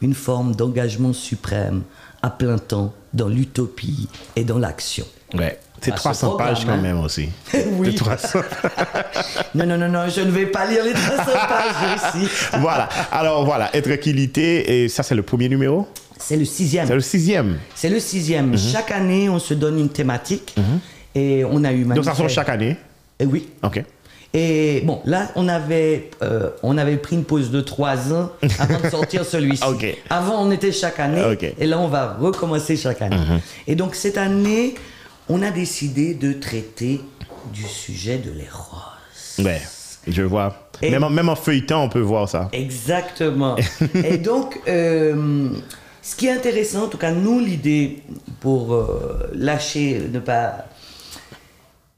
[0.00, 1.82] une forme d'engagement suprême
[2.22, 5.04] à plein temps dans l'utopie et dans l'action.
[5.34, 5.58] Ouais.
[5.80, 6.76] C'est Ah, ce 300 programme, pages quand hein.
[6.80, 7.28] même aussi.
[7.72, 7.88] Oui.
[7.90, 8.40] C'est 300.
[9.54, 12.28] Non, non, non, non, je ne vais pas lire les 300 pages aussi.
[12.60, 12.88] voilà.
[13.10, 15.86] Alors voilà, Tranquillité, et ça c'est le premier numéro?
[16.18, 16.86] C'est le sixième.
[16.86, 17.58] C'est le sixième.
[17.74, 18.50] C'est le sixième.
[18.50, 18.58] Mhm.
[18.58, 20.54] Chaque année, on se donne une thématique.
[21.14, 22.76] Et on a eu Donc ça sort chaque année?
[23.18, 23.48] Eh oui.
[23.62, 23.82] Ok.
[24.34, 28.80] Et bon, là, on avait, euh, on avait pris une pause de trois ans avant
[28.80, 29.62] de sortir celui-ci.
[30.10, 31.20] Avant, on était chaque année.
[31.20, 31.50] Mhm.
[31.58, 33.16] Et là, on va recommencer chaque année.
[33.66, 34.74] Et donc, cette année,
[35.28, 37.00] on a décidé de traiter
[37.52, 38.78] du sujet de l'éros.
[39.38, 39.60] Ouais,
[40.06, 40.68] je vois.
[40.80, 42.48] Et- Même, en, même en feuilletant, on peut voir ça.
[42.52, 43.56] Exactement.
[43.94, 45.48] Et donc, euh,
[46.00, 47.98] ce qui est intéressant, en tout cas, nous, l'idée
[48.40, 50.64] pour euh, lâcher, ne pas.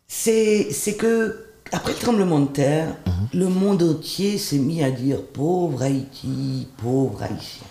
[0.09, 1.44] C'est c'est que,
[1.75, 2.97] après le tremblement de terre,
[3.33, 7.67] le monde entier s'est mis à dire pauvre Haïti, pauvre Haïtien.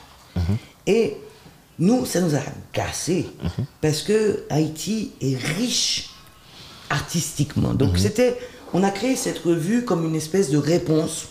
[0.86, 1.18] Et
[1.80, 2.40] nous, ça nous a
[2.74, 3.28] agacés.
[3.82, 6.10] Parce que Haïti est riche
[6.90, 7.74] artistiquement.
[7.74, 8.38] Donc c'était,
[8.74, 11.28] on a créé cette revue comme une espèce de réponse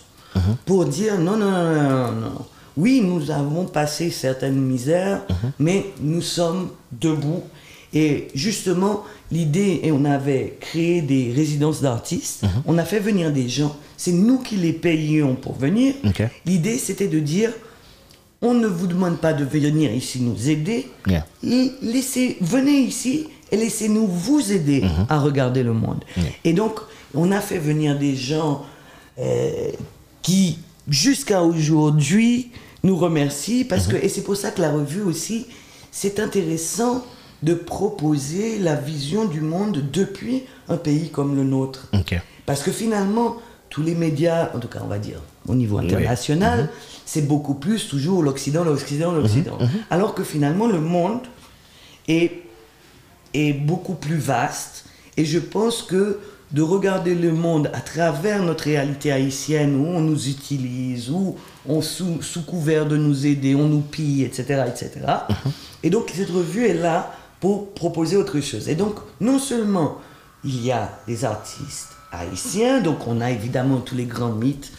[0.64, 2.46] pour dire non, non, non, non, non, non.
[2.74, 5.20] Oui, nous avons passé certaines misères,
[5.58, 7.42] mais nous sommes debout.
[7.94, 13.48] Et justement, l'idée, et on avait créé des résidences d'artistes, on a fait venir des
[13.48, 15.94] gens, c'est nous qui les payions pour venir.
[16.46, 17.50] L'idée, c'était de dire,
[18.40, 21.26] on ne vous demande pas de venir ici nous aider, Yeah.
[21.82, 26.02] Laissez, venez ici et laissez-nous vous aider à regarder le monde.
[26.44, 26.80] Et donc,
[27.14, 28.64] on a fait venir des gens
[29.18, 29.70] euh,
[30.22, 32.50] qui, jusqu'à aujourd'hui,
[32.82, 35.46] nous remercient parce que, et c'est pour ça que la revue aussi,
[35.90, 37.04] c'est intéressant
[37.42, 41.88] de proposer la vision du monde depuis un pays comme le nôtre.
[42.46, 43.36] Parce que finalement,
[43.68, 46.68] tous les médias, en tout cas on va dire au niveau international,
[47.04, 49.58] c'est beaucoup plus toujours l'Occident, l'Occident, l'Occident.
[49.90, 51.20] Alors que finalement le monde
[52.06, 52.42] est,
[53.34, 54.84] est beaucoup plus vaste.
[55.16, 56.20] Et je pense que
[56.52, 61.36] de regarder le monde à travers notre réalité haïtienne, où on nous utilise, où
[61.66, 64.90] on sous, sous couvert de nous aider, on nous pille, etc., etc.
[65.82, 68.68] Et donc cette revue est là pour proposer autre chose.
[68.68, 69.98] Et donc non seulement
[70.44, 74.70] il y a des artistes haïtiens, donc on a évidemment tous les grands mythes,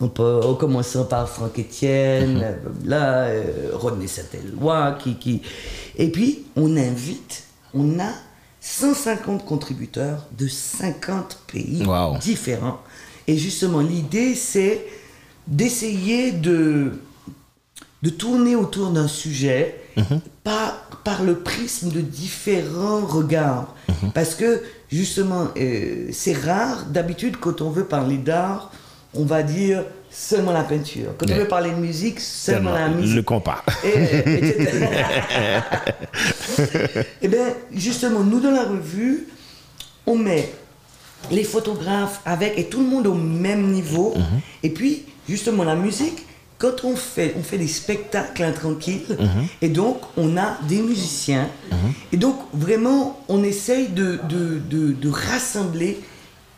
[0.00, 2.52] on peut, en commençant par Franck Etienne, euh,
[2.84, 5.42] là, euh, Rodney Saint-Éloi, qui, qui...
[5.96, 7.44] Et puis, on invite,
[7.74, 8.10] on a
[8.60, 12.18] 150 contributeurs de 50 pays Wow.
[12.18, 12.80] différents.
[13.26, 14.84] Et justement, l'idée, c'est
[15.46, 16.92] d'essayer de,
[18.06, 19.74] de tourner autour d'un sujet
[20.44, 23.74] par, par le prisme de différents regards.
[24.14, 28.70] Parce que, justement, euh, c'est rare, d'habitude, quand on veut parler d'art,
[29.12, 31.14] on va dire seulement la peinture.
[31.18, 33.16] Quand on veut parler de musique, seulement la musique.
[33.16, 33.64] Le compas.
[33.82, 34.88] Et, etc.
[37.22, 39.26] Eh bien, justement, nous, dans la revue,
[40.06, 40.52] on met
[41.32, 44.14] les photographes avec, et tout le monde au même niveau.
[44.62, 46.24] Et puis, justement, la musique,
[46.58, 49.02] quand on fait, on fait des spectacles intranquilles,
[49.62, 51.48] et donc, on a des musiciens.
[52.12, 56.00] Et donc, vraiment, on essaye de, de, de- de rassembler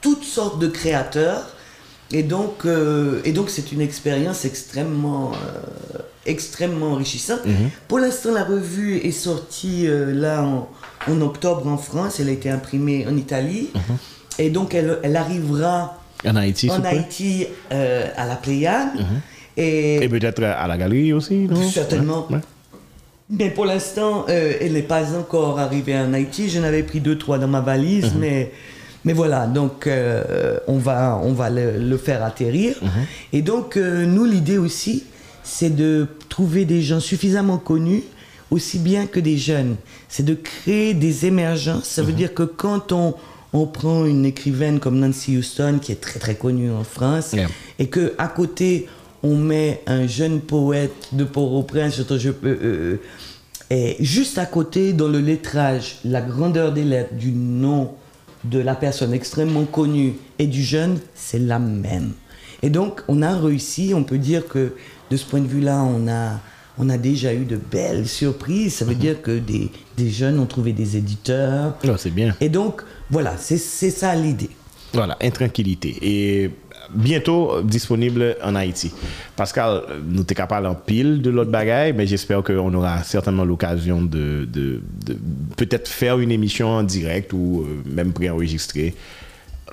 [0.01, 1.49] toutes sortes de créateurs.
[2.11, 7.41] Et donc, euh, et donc c'est une expérience extrêmement, euh, extrêmement enrichissante.
[7.87, 10.71] Pour l'instant, la revue est sortie euh, là en,
[11.07, 12.19] en octobre en France.
[12.19, 13.69] Elle a été imprimée en Italie.
[14.39, 16.85] Et donc, elle, elle arrivera En Haïti, en.
[16.85, 18.89] Haïti à la Pléiade.
[19.59, 21.69] Et, Et peut-être à la galerie aussi, non?
[21.69, 22.27] Certainement.
[22.31, 22.43] Ouais, ouais.
[23.29, 26.49] mais pour l'instant, euh, elle n'est pas encore arrivée en Haïti.
[26.49, 28.53] J'en avais pris deux, trois dans ma valise, mais,
[29.05, 29.47] mais voilà.
[29.47, 32.77] Donc, euh, on va, on va le, le faire atterrir.
[33.33, 35.05] Et donc, euh, nous, l'idée aussi,
[35.43, 38.05] c'est de trouver des gens suffisamment connus,
[38.51, 39.75] aussi bien que des jeunes.
[40.09, 41.85] C'est de créer des émergences.
[41.85, 43.15] Ça veut dire que quand on,
[43.53, 47.49] on prend une écrivaine comme Nancy Houston, qui est très très connue en France, Yeah.
[47.79, 48.87] et que à côté
[49.23, 52.97] on met un jeune poète de Port-au-Prince, je peux, euh,
[53.71, 57.91] Et juste à côté, dans le lettrage, la grandeur des lettres du nom
[58.45, 62.13] de la personne extrêmement connue et du jeune, c'est la même.
[62.63, 64.73] Et donc, on a réussi, on peut dire que
[65.11, 66.41] de ce point de vue-là, on a,
[66.79, 68.75] on a déjà eu de belles surprises.
[68.77, 68.99] Ça veut Mhm.
[69.01, 71.75] dire que des, des jeunes ont trouvé des éditeurs.
[71.87, 72.35] Oh, c'est bien.
[72.41, 74.51] Et donc, voilà, c'est c'est ça l'idée.
[74.95, 75.97] Voilà, intranquillité.
[76.01, 76.51] Et
[76.95, 78.93] bientôt disponible en Haïti.
[79.37, 84.03] Pascal, nous t'es capable en pile de l'autre bagaille, mais j'espère qu'on aura certainement l'occasion
[84.03, 85.17] de, de, de
[85.57, 88.95] peut-être faire une émission en direct ou euh, même préenregistrée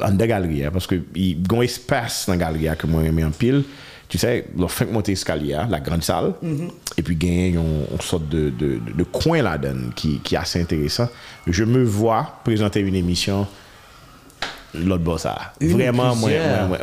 [0.01, 3.25] en de galerie, parce qu'il y a un espace dans la galerie que moi j'aime
[3.25, 3.63] en pile.
[4.07, 6.69] Tu sais, le fin de monter escalier, la grande salle, mm -hmm.
[6.97, 10.37] et puis il y a une sorte de, de, de coin là-dedans qui, qui est
[10.37, 11.09] assez intéressant.
[11.47, 13.47] Je me vois présenter une émission
[14.83, 15.53] l'autre boss ça.
[15.61, 16.29] Une ou Vraiment, moi,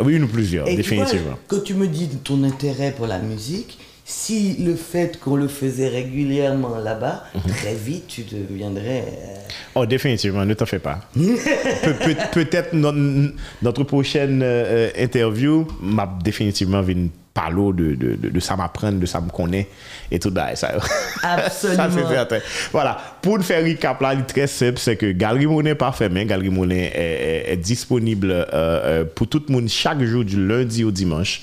[0.03, 1.23] oui, une ou plusieurs, Et tu définitivement.
[1.31, 5.49] vois, quand tu me dis ton intérêt pour la musique, si le fait qu'on le
[5.49, 7.41] faisait régulièrement là-bas, Mhm.
[7.55, 9.05] très vite tu deviendrais.
[9.07, 9.37] euh,
[9.75, 11.01] Oh, définitivement, ne t'en fais pas.
[11.15, 13.33] Pe- peut- Peut-être notre,
[13.63, 18.99] notre prochaine euh, euh, interview m'a définitivement vu parler de, de, de, de ça m'apprendre,
[18.99, 19.69] de ça me connaît
[20.11, 20.55] et tout ça.
[20.55, 20.73] ça
[21.23, 21.85] Absolument.
[21.91, 22.39] c'est certain.
[22.73, 22.99] Voilà.
[23.23, 26.27] Pour nous faire recap là, très simple, c'est que Galerie Monet pas fermée.
[26.27, 30.47] Galerie Monet est, est- est disponible euh, euh, pour tout le monde chaque jour du
[30.47, 31.41] lundi au dimanche.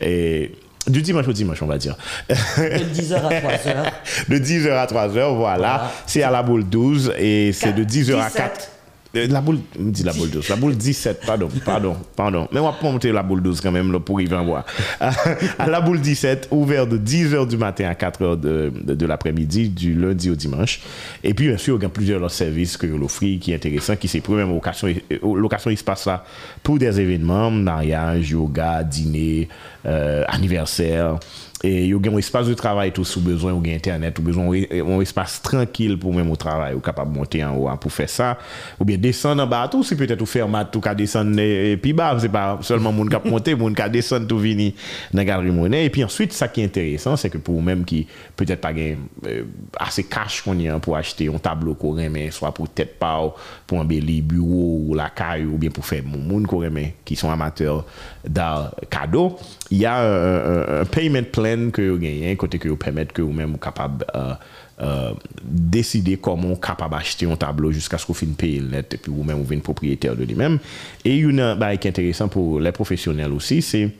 [0.00, 0.52] Et
[0.86, 1.96] du dimanche au dimanche, on va dire.
[2.28, 3.92] de 10h à 3h.
[4.28, 5.34] de 10h à 3h, voilà.
[5.36, 5.92] Voilà.
[6.06, 8.36] C'est à la boule 12 et c'est de 10h à 17.
[8.36, 8.70] 4.
[9.16, 12.46] Euh, la boule, dit la boule 12, la boule 17, pardon, pardon, pardon.
[12.52, 14.64] Mais on va pas monter la boule 12 quand même là, pour y voir.
[15.00, 15.10] À,
[15.58, 19.70] à la boule 17, ouvert de 10h du matin à 4h de, de, de l'après-midi,
[19.70, 20.80] du lundi au dimanche.
[21.24, 23.96] Et puis, bien sûr, il y a plusieurs autres services que l'offre qui est intéressant,
[23.96, 24.88] qui c'est première location,
[25.22, 26.24] location espace là
[26.62, 29.48] pour des événements, mariage, yoga, dîner,
[29.86, 31.18] euh, anniversaire.
[31.64, 34.46] et yo gen un espace de travail tout sous besoin ou gen internet ou besoin
[34.46, 38.38] un espace tranquille pour même au travail ou capable monter en haut pour faire ça.
[38.78, 41.72] Ou bien descendre en bas tout c'est peut-être ou faire mat tout ka descendre et,
[41.72, 44.74] et puis bas c'est pas seulement moun cap monter moun ka descendre tout vini
[45.12, 48.06] dans galerie monnaie et puis ensuite ça qui est intéressant c'est que pour même qui
[48.36, 49.42] peut-être pas gen euh,
[49.78, 53.34] assez cash qu'on y a pour acheter un tableau qu'on mais soit pour tête pas
[53.66, 56.62] pour embellir bureau ou la caille ou bien pour faire moun moun qu'on
[57.04, 57.84] qui sont amateurs
[58.24, 59.36] d'art cadeau
[59.70, 62.68] il y a euh, un, un, un payment plan moyen que vous gagnez, côté que
[62.68, 64.34] vous permettez que vous-même vous capable euh,
[64.80, 68.68] euh, décider comment vous capable acheter un tableau jusqu'à ce que vous finissez payer le
[68.68, 70.58] net et puis vous-même vous venez propriétaire de lui-même.
[71.04, 73.90] Et une bail qui est intéressant pour les professionnels aussi, c'est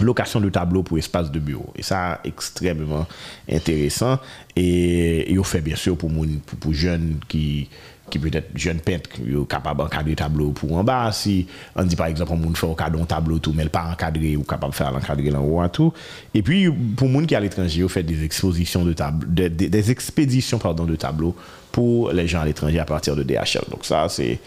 [0.00, 1.72] location de tableau pour espace de bureau.
[1.76, 3.06] Et ça, extrêmement
[3.50, 4.18] intéressant.
[4.56, 7.68] Et, et on fait bien sûr pour, mon, pour, pour jeunes qui
[8.10, 11.10] qui peut-être jeunes peintres qui sont capables d'encadrer tableau pour en bas.
[11.12, 11.46] Si
[11.76, 14.76] on dit par exemple, on fait un tableau tout, mais pas encadré ou capable de
[14.76, 15.92] faire l'encadrer en haut tout.
[16.34, 19.48] Et puis, pour les gens qui à l'étranger, on fait des expositions de tableaux, des,
[19.48, 21.34] des- des expéditions pardon, de tableaux
[21.72, 23.62] pour les gens à l'étranger à partir de DHL.
[23.70, 24.38] Donc ça, c'est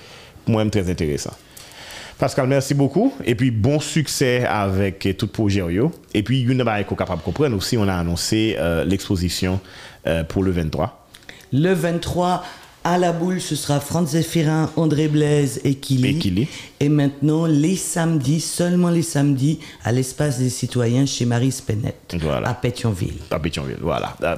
[0.46, 1.34] pour moi très intéressant.
[2.20, 3.12] Pascal, merci beaucoup.
[3.26, 5.62] Et puis, bon succès avec tout projet.
[6.14, 9.60] Et puis, une chose qu'on capable de comprendre aussi, on a annoncé euh, l'exposition
[10.08, 11.08] euh, pour le 23.
[11.52, 12.44] Le 23,
[12.84, 16.10] à la boule, ce sera Franz Zéphirin, André Blaise et Kili.
[16.10, 16.48] Et Kili.
[16.80, 21.54] Et maintenant, les samedis, seulement les samedis, à l'espace des citoyens chez Marie
[22.22, 22.50] Voilà.
[22.50, 23.14] à Pétionville.
[23.32, 24.16] à Pétionville, voilà.
[24.24, 24.36] Euh,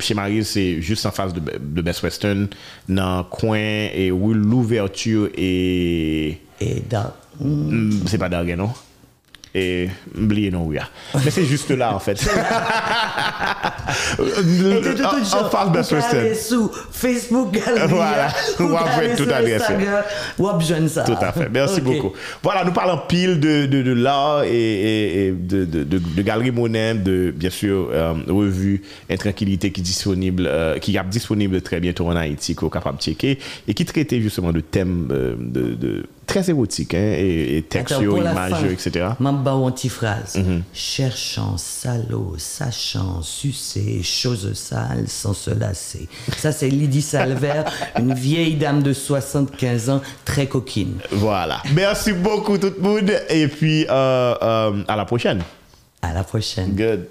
[0.00, 2.48] Chez Marie, c'est juste en face de, de Best Western,
[2.88, 6.38] dans le coin et où l'ouverture est.
[6.60, 8.70] Et dans- Hmm, C'est pas d'arguer, non?
[9.54, 10.76] Et oubliez non, oui.
[11.24, 12.18] Mais c'est juste là, en fait.
[14.18, 15.82] En face de
[16.18, 17.88] allez sous Facebook Galerie.
[17.88, 18.28] Voilà.
[18.60, 19.24] Ou après, tout
[20.38, 21.02] ou besoin ça.
[21.04, 21.48] Tout à fait.
[21.50, 22.12] Merci beaucoup.
[22.42, 26.22] Voilà, nous parlons pile de, de, de l'art et, et- et de, de, de, de
[26.22, 31.60] Galerie Monet, de bien sûr euh, revue Intranquillité qui est disponible, euh, qui est disponible
[31.62, 35.08] très bientôt en Haïti, qu'on est capable de checker et qui traitait justement de thèmes
[35.10, 35.34] euh,
[35.74, 37.64] de très érotiques hein, et, et
[38.00, 39.08] images, fin, etc.
[39.18, 40.36] Mamba ou anti-phrase.
[40.36, 40.62] Mhm.
[40.72, 46.06] Cherchant, salaud, sachant, sucer, chose sale sans se lasser.
[46.36, 47.64] Ça, c'est Lydie Salver,
[47.98, 50.98] une vieille dame de 75 ans, très coquine.
[51.10, 51.62] Voilà.
[51.74, 55.42] Merci beaucoup tout le monde et puis euh, euh, à la prochaine.
[56.02, 56.76] À la prochaine.
[56.76, 57.06] Good.